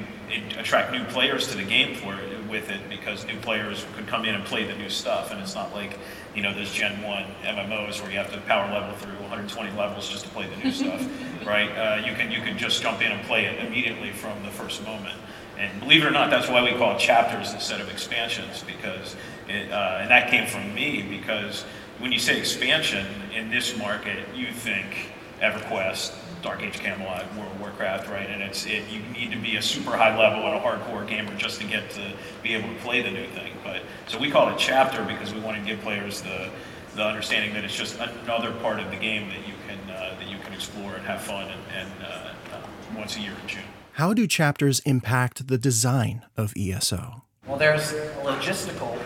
attract 0.59 0.92
new 0.92 1.05
players 1.05 1.48
to 1.48 1.57
the 1.57 1.64
game 1.64 1.94
for 1.94 2.14
it, 2.14 2.38
with 2.48 2.70
it 2.70 2.81
because 2.88 3.27
new 3.27 3.38
players 3.40 3.85
could 3.94 4.07
come 4.07 4.24
in 4.24 4.35
and 4.35 4.44
play 4.44 4.64
the 4.64 4.74
new 4.74 4.88
stuff, 4.88 5.31
and 5.31 5.40
it's 5.40 5.55
not 5.55 5.72
like 5.74 5.98
you 6.35 6.42
know 6.42 6.55
those 6.55 6.72
Gen 6.72 7.03
One 7.03 7.24
MMOs 7.42 8.01
where 8.03 8.11
you 8.11 8.18
have 8.18 8.33
to 8.33 8.40
power 8.42 8.70
level 8.72 8.94
through 8.96 9.14
120 9.14 9.77
levels 9.77 10.09
just 10.09 10.24
to 10.24 10.31
play 10.31 10.48
the 10.48 10.57
new 10.57 10.72
stuff, 10.72 11.07
right? 11.46 11.70
Uh, 11.70 12.07
you 12.07 12.14
can 12.14 12.31
you 12.31 12.40
can 12.40 12.57
just 12.57 12.83
jump 12.83 13.03
in 13.03 13.12
and 13.12 13.22
play 13.27 13.44
it 13.44 13.64
immediately 13.64 14.11
from 14.11 14.42
the 14.42 14.51
first 14.51 14.85
moment. 14.85 15.16
And 15.59 15.81
believe 15.81 16.05
it 16.05 16.07
or 16.07 16.12
not, 16.12 16.31
that's 16.31 16.48
why 16.48 16.62
we 16.62 16.79
call 16.79 16.94
it 16.94 17.01
chapters 17.01 17.53
instead 17.53 17.81
of 17.81 17.90
expansions, 17.90 18.62
because 18.62 19.16
it, 19.48 19.72
uh, 19.72 19.98
and 20.01 20.11
that 20.11 20.31
came 20.31 20.46
from 20.46 20.72
me 20.72 21.03
because 21.03 21.64
when 21.98 22.12
you 22.12 22.18
say 22.20 22.38
expansion 22.38 23.07
in 23.35 23.51
this 23.51 23.77
market, 23.77 24.24
you 24.35 24.53
think 24.53 25.12
EverQuest, 25.40 26.14
Dark 26.42 26.62
Age 26.62 26.79
Camelot, 26.79 27.35
World 27.37 27.53
of 27.53 27.61
Warcraft, 27.61 28.09
right? 28.09 28.29
And 28.29 28.42
it's 28.42 28.66
it, 28.66 28.88
you 28.88 29.01
need 29.12 29.33
to 29.33 29.38
be 29.38 29.57
a 29.57 29.62
super 29.62 29.96
high 29.96 30.16
level 30.16 30.46
and 30.46 30.57
a 30.57 30.61
hardcore 30.61 31.07
gamer 31.07 31.35
just 31.37 31.61
to 31.61 31.66
get 31.66 31.90
to 31.90 32.12
be 32.42 32.55
able 32.55 32.68
to 32.68 32.81
play 32.81 33.03
the 33.03 33.11
new 33.11 33.27
thing. 33.29 33.53
But 33.64 33.83
so 34.07 34.18
we 34.18 34.31
call 34.31 34.48
it 34.51 34.59
chapter 34.59 35.05
because 35.05 35.35
we 35.35 35.40
want 35.40 35.57
to 35.59 35.64
give 35.64 35.81
players 35.81 36.22
the 36.22 36.51
the 36.94 37.05
understanding 37.05 37.55
that 37.55 37.64
it's 37.64 37.77
just 37.77 37.96
another 38.01 38.53
part 38.53 38.81
of 38.81 38.90
the 38.90 38.96
game 38.96 39.29
that 39.29 39.46
you 39.46 39.55
can 39.68 39.90
uh, 39.90 40.16
that 40.18 40.29
you 40.29 40.38
can 40.38 40.53
explore 40.53 40.94
and 40.94 41.07
have 41.07 41.20
fun 41.20 41.48
and, 41.48 41.61
and 41.77 41.92
uh, 42.05 42.57
uh, 42.57 42.61
once 42.96 43.16
a 43.16 43.20
year 43.20 43.35
in 43.40 43.48
June. 43.48 43.62
How 43.92 44.14
do 44.14 44.27
chapters 44.27 44.81
impact 44.81 45.48
the 45.48 45.59
design 45.59 46.24
of 46.37 46.53
ESO? 46.57 47.24
Well, 47.46 47.57
there's 47.57 47.92
a 47.92 48.14
logistical 48.24 48.96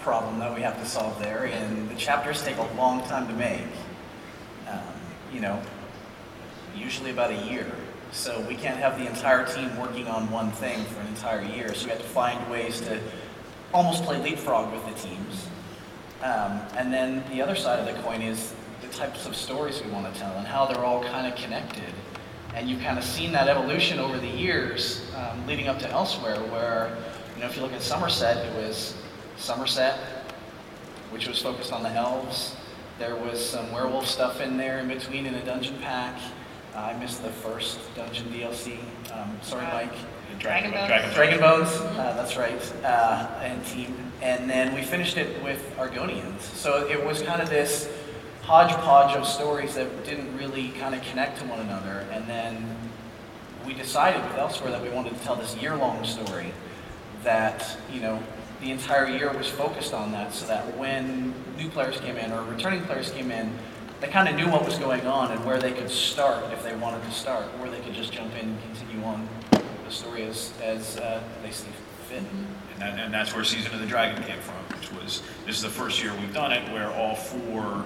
problem 0.00 0.38
that 0.38 0.54
we 0.54 0.60
have 0.60 0.78
to 0.80 0.86
solve 0.86 1.18
there, 1.18 1.44
and 1.44 1.88
the 1.88 1.94
chapters 1.94 2.42
take 2.42 2.58
a 2.58 2.74
long 2.74 3.02
time 3.04 3.26
to 3.28 3.34
make. 3.34 3.62
Um, 4.68 4.80
you 5.32 5.40
know, 5.40 5.60
usually 6.76 7.10
about 7.10 7.30
a 7.30 7.46
year. 7.46 7.66
So 8.12 8.40
we 8.42 8.54
can't 8.54 8.78
have 8.78 8.98
the 8.98 9.06
entire 9.06 9.44
team 9.44 9.76
working 9.76 10.06
on 10.06 10.30
one 10.30 10.52
thing 10.52 10.84
for 10.84 11.00
an 11.00 11.08
entire 11.08 11.42
year. 11.42 11.74
So 11.74 11.86
we 11.86 11.90
have 11.90 12.00
to 12.00 12.06
find 12.06 12.48
ways 12.50 12.80
to 12.82 13.00
almost 13.72 14.04
play 14.04 14.22
leapfrog 14.22 14.72
with 14.72 14.86
the 14.86 15.08
teams. 15.08 15.48
Um, 16.22 16.60
and 16.76 16.92
then 16.92 17.24
the 17.30 17.42
other 17.42 17.56
side 17.56 17.80
of 17.80 17.86
the 17.86 18.00
coin 18.02 18.22
is 18.22 18.54
the 18.80 18.88
types 18.88 19.26
of 19.26 19.34
stories 19.34 19.82
we 19.82 19.90
want 19.90 20.12
to 20.12 20.20
tell 20.20 20.32
and 20.36 20.46
how 20.46 20.64
they're 20.64 20.84
all 20.84 21.02
kind 21.02 21.26
of 21.26 21.38
connected. 21.38 21.92
And 22.54 22.70
you've 22.70 22.80
kind 22.80 22.98
of 22.98 23.04
seen 23.04 23.32
that 23.32 23.48
evolution 23.48 23.98
over 23.98 24.16
the 24.18 24.28
years 24.28 25.10
um, 25.16 25.44
leading 25.46 25.66
up 25.66 25.80
to 25.80 25.88
Elsweyr, 25.88 26.48
where, 26.50 26.96
you 27.34 27.40
know, 27.40 27.48
if 27.48 27.56
you 27.56 27.62
look 27.62 27.72
at 27.72 27.80
Summerset, 27.80 28.36
it 28.46 28.54
was 28.54 28.94
Summerset, 29.36 29.98
which 31.10 31.26
was 31.26 31.42
focused 31.42 31.72
on 31.72 31.82
the 31.82 31.90
elves. 31.90 32.54
There 33.00 33.16
was 33.16 33.44
some 33.44 33.72
werewolf 33.72 34.06
stuff 34.06 34.40
in 34.40 34.56
there 34.56 34.78
in 34.78 34.86
between 34.86 35.26
in 35.26 35.34
a 35.34 35.44
dungeon 35.44 35.76
pack. 35.80 36.16
Uh, 36.74 36.80
I 36.80 36.98
missed 36.98 37.22
the 37.22 37.30
first 37.30 37.78
dungeon 37.94 38.26
DLC. 38.32 38.78
Um, 39.12 39.38
sorry, 39.42 39.64
Mike. 39.66 39.92
Dragon 40.38 40.72
Bones. 40.72 40.88
Dragon, 40.88 41.14
Dragon 41.14 41.40
Bones, 41.40 41.68
uh, 41.68 42.14
that's 42.16 42.36
right, 42.36 42.72
uh, 42.84 43.28
and 43.40 43.64
team. 43.66 43.94
And 44.20 44.50
then 44.50 44.74
we 44.74 44.82
finished 44.82 45.16
it 45.16 45.42
with 45.44 45.74
Argonians. 45.78 46.40
So 46.40 46.86
it 46.88 47.04
was 47.04 47.22
kind 47.22 47.40
of 47.40 47.48
this 47.48 47.88
hodgepodge 48.42 49.16
of 49.16 49.26
stories 49.26 49.74
that 49.74 50.04
didn't 50.04 50.36
really 50.36 50.70
kind 50.70 50.94
of 50.94 51.02
connect 51.02 51.38
to 51.38 51.44
one 51.46 51.60
another. 51.60 52.06
And 52.10 52.26
then 52.26 52.76
we 53.64 53.74
decided 53.74 54.22
with 54.22 54.32
Elsweyr 54.32 54.70
that 54.70 54.82
we 54.82 54.90
wanted 54.90 55.16
to 55.16 55.24
tell 55.24 55.36
this 55.36 55.56
year-long 55.56 56.04
story 56.04 56.52
that, 57.22 57.76
you 57.92 58.00
know, 58.00 58.20
the 58.60 58.70
entire 58.70 59.08
year 59.08 59.32
was 59.32 59.48
focused 59.48 59.94
on 59.94 60.12
that 60.12 60.32
so 60.32 60.46
that 60.46 60.76
when 60.76 61.32
new 61.56 61.68
players 61.68 61.98
came 62.00 62.16
in 62.16 62.32
or 62.32 62.42
returning 62.44 62.82
players 62.82 63.10
came 63.10 63.30
in, 63.30 63.56
they 64.00 64.08
kind 64.08 64.28
of 64.28 64.36
knew 64.36 64.48
what 64.48 64.64
was 64.64 64.78
going 64.78 65.06
on 65.06 65.30
and 65.30 65.44
where 65.44 65.58
they 65.58 65.72
could 65.72 65.90
start 65.90 66.52
if 66.52 66.62
they 66.62 66.74
wanted 66.76 67.02
to 67.04 67.10
start, 67.10 67.46
or 67.60 67.68
they 67.68 67.80
could 67.80 67.94
just 67.94 68.12
jump 68.12 68.34
in 68.34 68.48
and 68.50 68.62
continue 68.62 69.04
on 69.04 69.28
the 69.52 69.90
story 69.90 70.24
as, 70.24 70.52
as 70.62 70.98
uh, 70.98 71.22
they 71.42 71.50
see 71.50 71.68
fit. 72.08 72.22
And, 72.72 72.80
that, 72.80 72.98
and 72.98 73.14
that's 73.14 73.34
where 73.34 73.44
Season 73.44 73.72
of 73.72 73.80
the 73.80 73.86
Dragon 73.86 74.22
came 74.24 74.40
from, 74.40 74.56
which 74.76 74.92
was 74.92 75.22
this 75.46 75.56
is 75.56 75.62
the 75.62 75.68
first 75.68 76.02
year 76.02 76.12
we've 76.14 76.34
done 76.34 76.52
it 76.52 76.70
where 76.72 76.90
all 76.92 77.14
four 77.14 77.84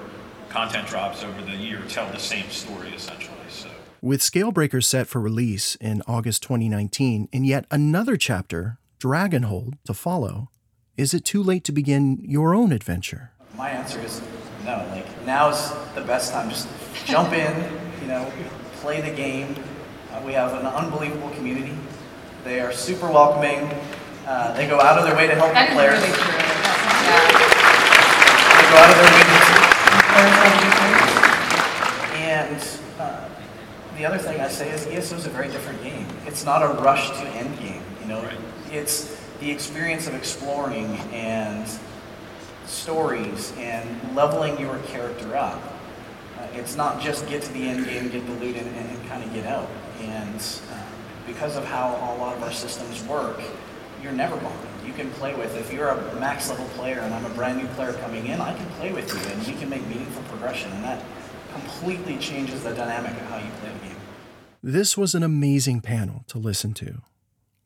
content 0.48 0.88
drops 0.88 1.22
over 1.22 1.40
the 1.42 1.56
year 1.56 1.82
tell 1.88 2.10
the 2.10 2.18
same 2.18 2.48
story 2.50 2.88
essentially. 2.94 3.36
So 3.50 3.68
With 4.00 4.20
Scalebreaker 4.20 4.82
set 4.82 5.06
for 5.06 5.20
release 5.20 5.74
in 5.76 6.02
August 6.06 6.42
2019 6.42 7.28
and 7.32 7.46
yet 7.46 7.66
another 7.70 8.16
chapter, 8.16 8.78
Dragonhold, 8.98 9.74
to 9.84 9.94
follow, 9.94 10.50
is 10.96 11.14
it 11.14 11.24
too 11.24 11.42
late 11.42 11.64
to 11.64 11.72
begin 11.72 12.18
your 12.22 12.54
own 12.54 12.72
adventure? 12.72 13.32
My 13.56 13.70
answer 13.70 14.00
is 14.00 14.20
no. 14.68 14.84
Like 14.92 15.06
now's 15.26 15.72
the 15.94 16.02
best 16.02 16.32
time. 16.32 16.48
Just 16.50 16.68
jump 17.04 17.32
in, 17.32 17.52
you 18.02 18.08
know, 18.08 18.30
play 18.80 19.00
the 19.00 19.10
game. 19.14 19.54
Uh, 20.12 20.20
we 20.24 20.32
have 20.32 20.52
an 20.54 20.66
unbelievable 20.66 21.30
community. 21.30 21.74
They 22.44 22.60
are 22.60 22.72
super 22.72 23.10
welcoming. 23.10 23.68
Uh, 24.26 24.52
they 24.54 24.66
go 24.68 24.78
out 24.80 24.98
of 24.98 25.04
their 25.04 25.16
way 25.16 25.26
to 25.26 25.34
help 25.34 25.52
That 25.52 25.70
the 25.70 25.74
players. 25.74 25.98
really 26.00 26.12
true. 26.12 26.32
Yeah. 27.08 27.28
They 28.58 28.66
go 28.70 28.76
out 28.76 28.90
of 28.90 28.96
their 29.00 29.10
way 29.12 29.22
to 29.24 29.34
help 29.40 29.56
the 30.62 30.70
players. 30.76 31.18
And 32.18 32.60
uh, 33.00 33.28
the 33.96 34.04
other 34.04 34.18
thing 34.18 34.40
I 34.40 34.48
say 34.48 34.70
is 34.70 34.86
ESO 34.86 35.16
is 35.16 35.26
a 35.26 35.30
very 35.30 35.48
different 35.48 35.82
game. 35.82 36.06
It's 36.26 36.44
not 36.44 36.62
a 36.62 36.68
rush 36.82 37.08
to 37.10 37.26
end 37.28 37.58
game. 37.58 37.82
You 38.02 38.08
know, 38.08 38.22
Right. 38.22 38.38
it's 38.70 39.16
the 39.40 39.50
experience 39.50 40.06
of 40.06 40.14
exploring 40.14 40.86
and 41.12 41.66
stories 42.68 43.52
and 43.58 44.14
leveling 44.14 44.58
your 44.58 44.78
character 44.80 45.36
up. 45.36 45.62
Uh, 46.38 46.46
it's 46.54 46.76
not 46.76 47.00
just 47.00 47.26
get 47.28 47.42
to 47.42 47.52
the 47.52 47.68
end 47.68 47.84
game, 47.86 48.08
get 48.10 48.26
the 48.26 48.32
loot, 48.34 48.56
and, 48.56 48.66
and, 48.76 48.90
and 48.90 49.08
kind 49.08 49.24
of 49.24 49.32
get 49.32 49.46
out. 49.46 49.68
And 50.00 50.60
uh, 50.72 50.82
because 51.26 51.56
of 51.56 51.64
how 51.64 51.90
a 51.90 52.14
lot 52.18 52.36
of 52.36 52.42
our 52.42 52.52
systems 52.52 53.02
work, 53.04 53.40
you're 54.02 54.12
never 54.12 54.36
bombing. 54.36 54.58
You 54.86 54.92
can 54.92 55.10
play 55.12 55.34
with, 55.34 55.56
if 55.56 55.72
you're 55.72 55.88
a 55.88 56.14
max 56.20 56.48
level 56.48 56.66
player 56.76 57.00
and 57.00 57.12
I'm 57.12 57.24
a 57.24 57.30
brand 57.30 57.58
new 57.58 57.66
player 57.68 57.92
coming 57.94 58.26
in, 58.26 58.40
I 58.40 58.56
can 58.56 58.66
play 58.72 58.92
with 58.92 59.12
you 59.12 59.32
and 59.32 59.46
we 59.46 59.54
can 59.54 59.68
make 59.68 59.86
meaningful 59.88 60.22
progression. 60.24 60.70
And 60.72 60.84
that 60.84 61.02
completely 61.52 62.16
changes 62.18 62.62
the 62.62 62.74
dynamic 62.74 63.12
of 63.12 63.26
how 63.28 63.38
you 63.38 63.50
play 63.60 63.72
the 63.72 63.86
game. 63.88 63.96
This 64.62 64.96
was 64.96 65.14
an 65.14 65.22
amazing 65.22 65.80
panel 65.80 66.24
to 66.28 66.38
listen 66.38 66.74
to. 66.74 67.02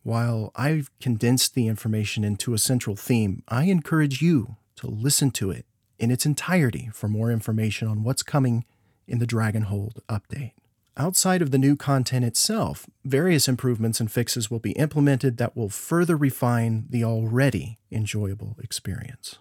While 0.02 0.50
I've 0.56 0.90
condensed 1.00 1.54
the 1.54 1.68
information 1.68 2.24
into 2.24 2.54
a 2.54 2.58
central 2.58 2.96
theme, 2.96 3.42
I 3.48 3.64
encourage 3.64 4.20
you 4.20 4.56
listen 4.88 5.30
to 5.32 5.50
it 5.50 5.66
in 5.98 6.10
its 6.10 6.26
entirety 6.26 6.90
for 6.92 7.08
more 7.08 7.30
information 7.30 7.88
on 7.88 8.02
what's 8.02 8.22
coming 8.22 8.64
in 9.06 9.18
the 9.18 9.26
Dragonhold 9.26 9.98
update. 10.08 10.52
Outside 10.96 11.40
of 11.40 11.50
the 11.50 11.58
new 11.58 11.74
content 11.74 12.24
itself, 12.24 12.86
various 13.04 13.48
improvements 13.48 13.98
and 13.98 14.12
fixes 14.12 14.50
will 14.50 14.58
be 14.58 14.72
implemented 14.72 15.38
that 15.38 15.56
will 15.56 15.70
further 15.70 16.16
refine 16.16 16.86
the 16.90 17.02
already 17.02 17.78
enjoyable 17.90 18.56
experience. 18.62 19.38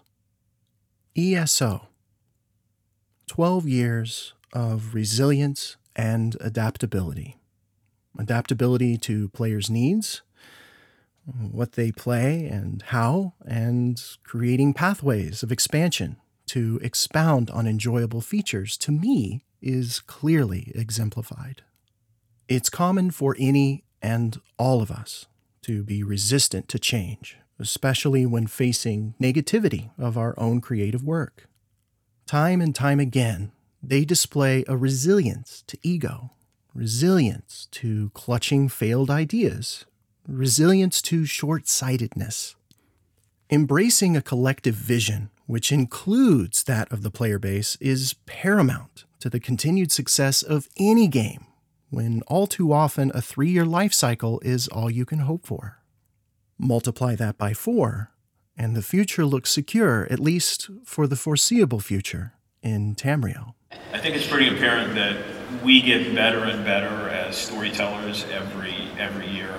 ESO 1.16 1.88
12 3.26 3.68
years 3.68 4.34
of 4.52 4.94
resilience 4.94 5.76
and 5.94 6.36
adaptability. 6.40 7.36
Adaptability 8.18 8.96
to 8.98 9.28
players' 9.30 9.70
needs, 9.70 10.22
what 11.24 11.72
they 11.72 11.92
play 11.92 12.46
and 12.46 12.82
how, 12.82 13.34
and 13.46 14.02
creating 14.24 14.74
pathways 14.74 15.42
of 15.42 15.52
expansion 15.52 16.16
to 16.46 16.78
expound 16.82 17.50
on 17.50 17.66
enjoyable 17.66 18.20
features, 18.20 18.76
to 18.78 18.90
me, 18.90 19.44
is 19.60 20.00
clearly 20.00 20.72
exemplified. 20.74 21.62
It's 22.48 22.68
common 22.68 23.10
for 23.10 23.36
any 23.38 23.84
and 24.02 24.40
all 24.58 24.82
of 24.82 24.90
us 24.90 25.26
to 25.62 25.84
be 25.84 26.02
resistant 26.02 26.68
to 26.68 26.78
change, 26.78 27.38
especially 27.58 28.26
when 28.26 28.48
facing 28.48 29.14
negativity 29.20 29.90
of 29.96 30.18
our 30.18 30.34
own 30.36 30.60
creative 30.60 31.04
work. 31.04 31.48
Time 32.26 32.60
and 32.60 32.74
time 32.74 32.98
again, 32.98 33.52
they 33.82 34.04
display 34.04 34.64
a 34.66 34.76
resilience 34.76 35.62
to 35.68 35.78
ego, 35.82 36.30
resilience 36.74 37.68
to 37.70 38.10
clutching 38.10 38.68
failed 38.68 39.10
ideas, 39.10 39.84
resilience 40.26 41.02
to 41.02 41.24
short 41.24 41.68
sightedness. 41.68 42.54
Embracing 43.50 44.16
a 44.16 44.22
collective 44.22 44.74
vision, 44.74 45.30
which 45.46 45.72
includes 45.72 46.64
that 46.64 46.90
of 46.90 47.02
the 47.02 47.10
player 47.10 47.38
base, 47.38 47.76
is 47.80 48.14
paramount 48.26 49.04
to 49.20 49.28
the 49.28 49.40
continued 49.40 49.92
success 49.92 50.42
of 50.42 50.68
any 50.78 51.06
game, 51.06 51.46
when 51.90 52.22
all 52.26 52.46
too 52.46 52.72
often 52.72 53.12
a 53.14 53.20
three 53.20 53.50
year 53.50 53.66
life 53.66 53.92
cycle 53.92 54.40
is 54.40 54.68
all 54.68 54.90
you 54.90 55.04
can 55.04 55.20
hope 55.20 55.46
for. 55.46 55.78
Multiply 56.58 57.14
that 57.16 57.36
by 57.36 57.52
four, 57.52 58.12
and 58.56 58.74
the 58.74 58.82
future 58.82 59.24
looks 59.26 59.50
secure, 59.50 60.06
at 60.10 60.20
least 60.20 60.70
for 60.84 61.06
the 61.06 61.16
foreseeable 61.16 61.80
future, 61.80 62.32
in 62.62 62.94
Tamriel. 62.94 63.54
I 63.92 63.98
think 63.98 64.16
it's 64.16 64.26
pretty 64.26 64.48
apparent 64.48 64.94
that 64.94 65.16
we 65.62 65.82
get 65.82 66.14
better 66.14 66.44
and 66.44 66.64
better 66.64 67.08
as 67.08 67.36
storytellers 67.36 68.24
every 68.30 68.74
every 68.98 69.28
year. 69.28 69.54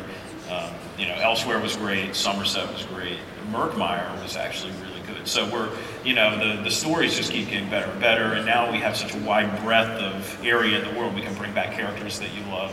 Um, 0.54 0.72
you 0.98 1.08
know, 1.08 1.16
Elsweyr 1.16 1.62
was 1.62 1.76
great, 1.76 2.12
Summerset 2.12 2.72
was 2.72 2.86
great, 2.86 3.18
Murkmire 3.52 4.22
was 4.22 4.36
actually 4.36 4.72
really 4.84 5.02
good. 5.08 5.28
So 5.28 5.50
we're, 5.52 5.70
you 6.04 6.14
know, 6.14 6.38
the, 6.38 6.62
the 6.62 6.72
stories 6.72 7.16
just 7.16 7.32
keep 7.32 7.50
getting 7.50 7.70
better 7.70 7.90
and 7.92 8.00
better, 8.00 8.34
and 8.34 8.46
now 8.46 8.72
we 8.72 8.78
have 8.78 8.96
such 8.96 9.16
a 9.16 9.18
wide 9.20 9.52
breadth 9.64 10.02
of 10.02 10.46
area 10.46 10.80
in 10.80 10.94
the 10.94 11.00
world. 11.00 11.16
We 11.16 11.22
can 11.22 11.34
bring 11.36 11.54
back 11.54 11.76
characters 11.76 12.20
that 12.20 12.34
you 12.36 12.44
love. 12.52 12.72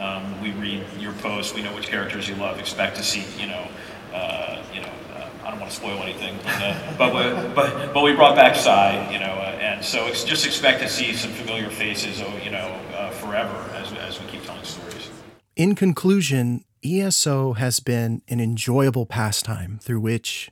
Um, 0.00 0.40
we 0.42 0.50
read 0.52 0.84
your 0.98 1.12
posts, 1.14 1.54
we 1.54 1.62
know 1.62 1.74
which 1.74 1.88
characters 1.88 2.28
you 2.28 2.34
love. 2.34 2.58
Expect 2.58 2.96
to 2.96 3.02
see, 3.02 3.24
you 3.40 3.46
know, 3.46 3.68
uh, 4.12 4.62
you 4.74 4.80
know, 4.80 4.92
uh, 5.14 5.28
I 5.44 5.50
don't 5.50 5.60
want 5.60 5.70
to 5.70 5.76
spoil 5.76 6.02
anything, 6.02 6.34
uh, 6.44 6.94
but 6.98 7.14
we, 7.14 7.54
but 7.54 7.94
but 7.94 8.02
we 8.02 8.12
brought 8.12 8.36
back 8.36 8.56
Sai, 8.56 9.10
you 9.12 9.20
know, 9.20 9.32
uh, 9.32 9.58
and 9.60 9.84
so 9.84 10.08
just 10.08 10.44
expect 10.44 10.82
to 10.82 10.88
see 10.88 11.14
some 11.14 11.30
familiar 11.30 11.70
faces, 11.70 12.20
oh, 12.20 12.36
you 12.44 12.50
know, 12.50 12.78
uh, 12.96 13.10
forever 13.10 13.56
as 13.74 13.92
as 13.94 14.20
we 14.20 14.26
keep 14.26 14.44
telling 14.44 14.64
stories. 14.64 15.08
In 15.56 15.74
conclusion, 15.74 16.64
ESO 16.84 17.54
has 17.54 17.80
been 17.80 18.22
an 18.28 18.40
enjoyable 18.40 19.06
pastime 19.06 19.78
through 19.82 20.00
which 20.00 20.50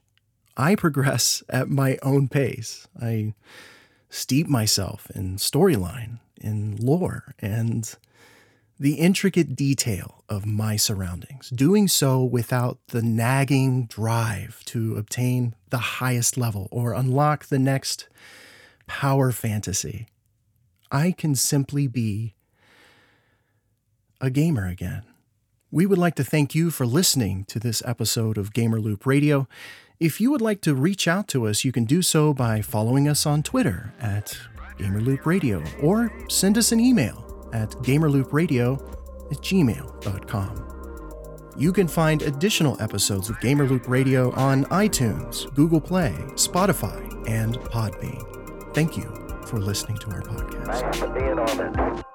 I 0.56 0.74
progress 0.74 1.42
at 1.48 1.68
my 1.68 1.98
own 2.02 2.28
pace. 2.28 2.86
I 3.00 3.34
steep 4.08 4.48
myself 4.48 5.10
in 5.14 5.36
storyline, 5.36 6.18
in 6.40 6.76
lore, 6.76 7.34
and 7.38 7.94
the 8.78 8.94
intricate 8.94 9.54
detail 9.54 10.24
of 10.28 10.46
my 10.46 10.74
surroundings, 10.76 11.50
doing 11.50 11.86
so 11.86 12.24
without 12.24 12.78
the 12.88 13.02
nagging 13.02 13.86
drive 13.86 14.62
to 14.64 14.96
obtain 14.96 15.54
the 15.68 15.78
highest 15.78 16.38
level 16.38 16.66
or 16.70 16.94
unlock 16.94 17.46
the 17.46 17.58
next 17.58 18.08
power 18.86 19.32
fantasy. 19.32 20.06
I 20.90 21.12
can 21.12 21.34
simply 21.34 21.86
be 21.86 22.34
a 24.20 24.30
gamer 24.30 24.66
again. 24.66 25.02
We 25.72 25.86
would 25.86 25.98
like 25.98 26.16
to 26.16 26.24
thank 26.24 26.52
you 26.54 26.70
for 26.70 26.84
listening 26.84 27.44
to 27.44 27.60
this 27.60 27.80
episode 27.86 28.36
of 28.36 28.52
Gamer 28.52 28.80
Loop 28.80 29.06
Radio. 29.06 29.46
If 30.00 30.20
you 30.20 30.32
would 30.32 30.40
like 30.40 30.60
to 30.62 30.74
reach 30.74 31.06
out 31.06 31.28
to 31.28 31.46
us, 31.46 31.64
you 31.64 31.70
can 31.70 31.84
do 31.84 32.02
so 32.02 32.34
by 32.34 32.60
following 32.60 33.06
us 33.06 33.24
on 33.24 33.44
Twitter 33.44 33.94
at 34.00 34.36
Gamerloop 34.78 35.26
Radio 35.26 35.62
or 35.80 36.12
send 36.28 36.58
us 36.58 36.72
an 36.72 36.80
email 36.80 37.48
at 37.52 37.70
gamerloopradio 37.82 38.80
at 39.30 39.38
gmail.com. 39.38 40.66
You 41.56 41.72
can 41.72 41.86
find 41.86 42.22
additional 42.22 42.80
episodes 42.82 43.28
of 43.28 43.36
Gamerloop 43.38 43.86
Radio 43.86 44.32
on 44.32 44.64
iTunes, 44.66 45.54
Google 45.54 45.80
Play, 45.80 46.14
Spotify, 46.34 47.28
and 47.28 47.56
Podbean. 47.58 48.74
Thank 48.74 48.96
you 48.96 49.04
for 49.46 49.60
listening 49.60 49.98
to 49.98 50.10
our 50.10 50.22
podcast. 50.22 52.10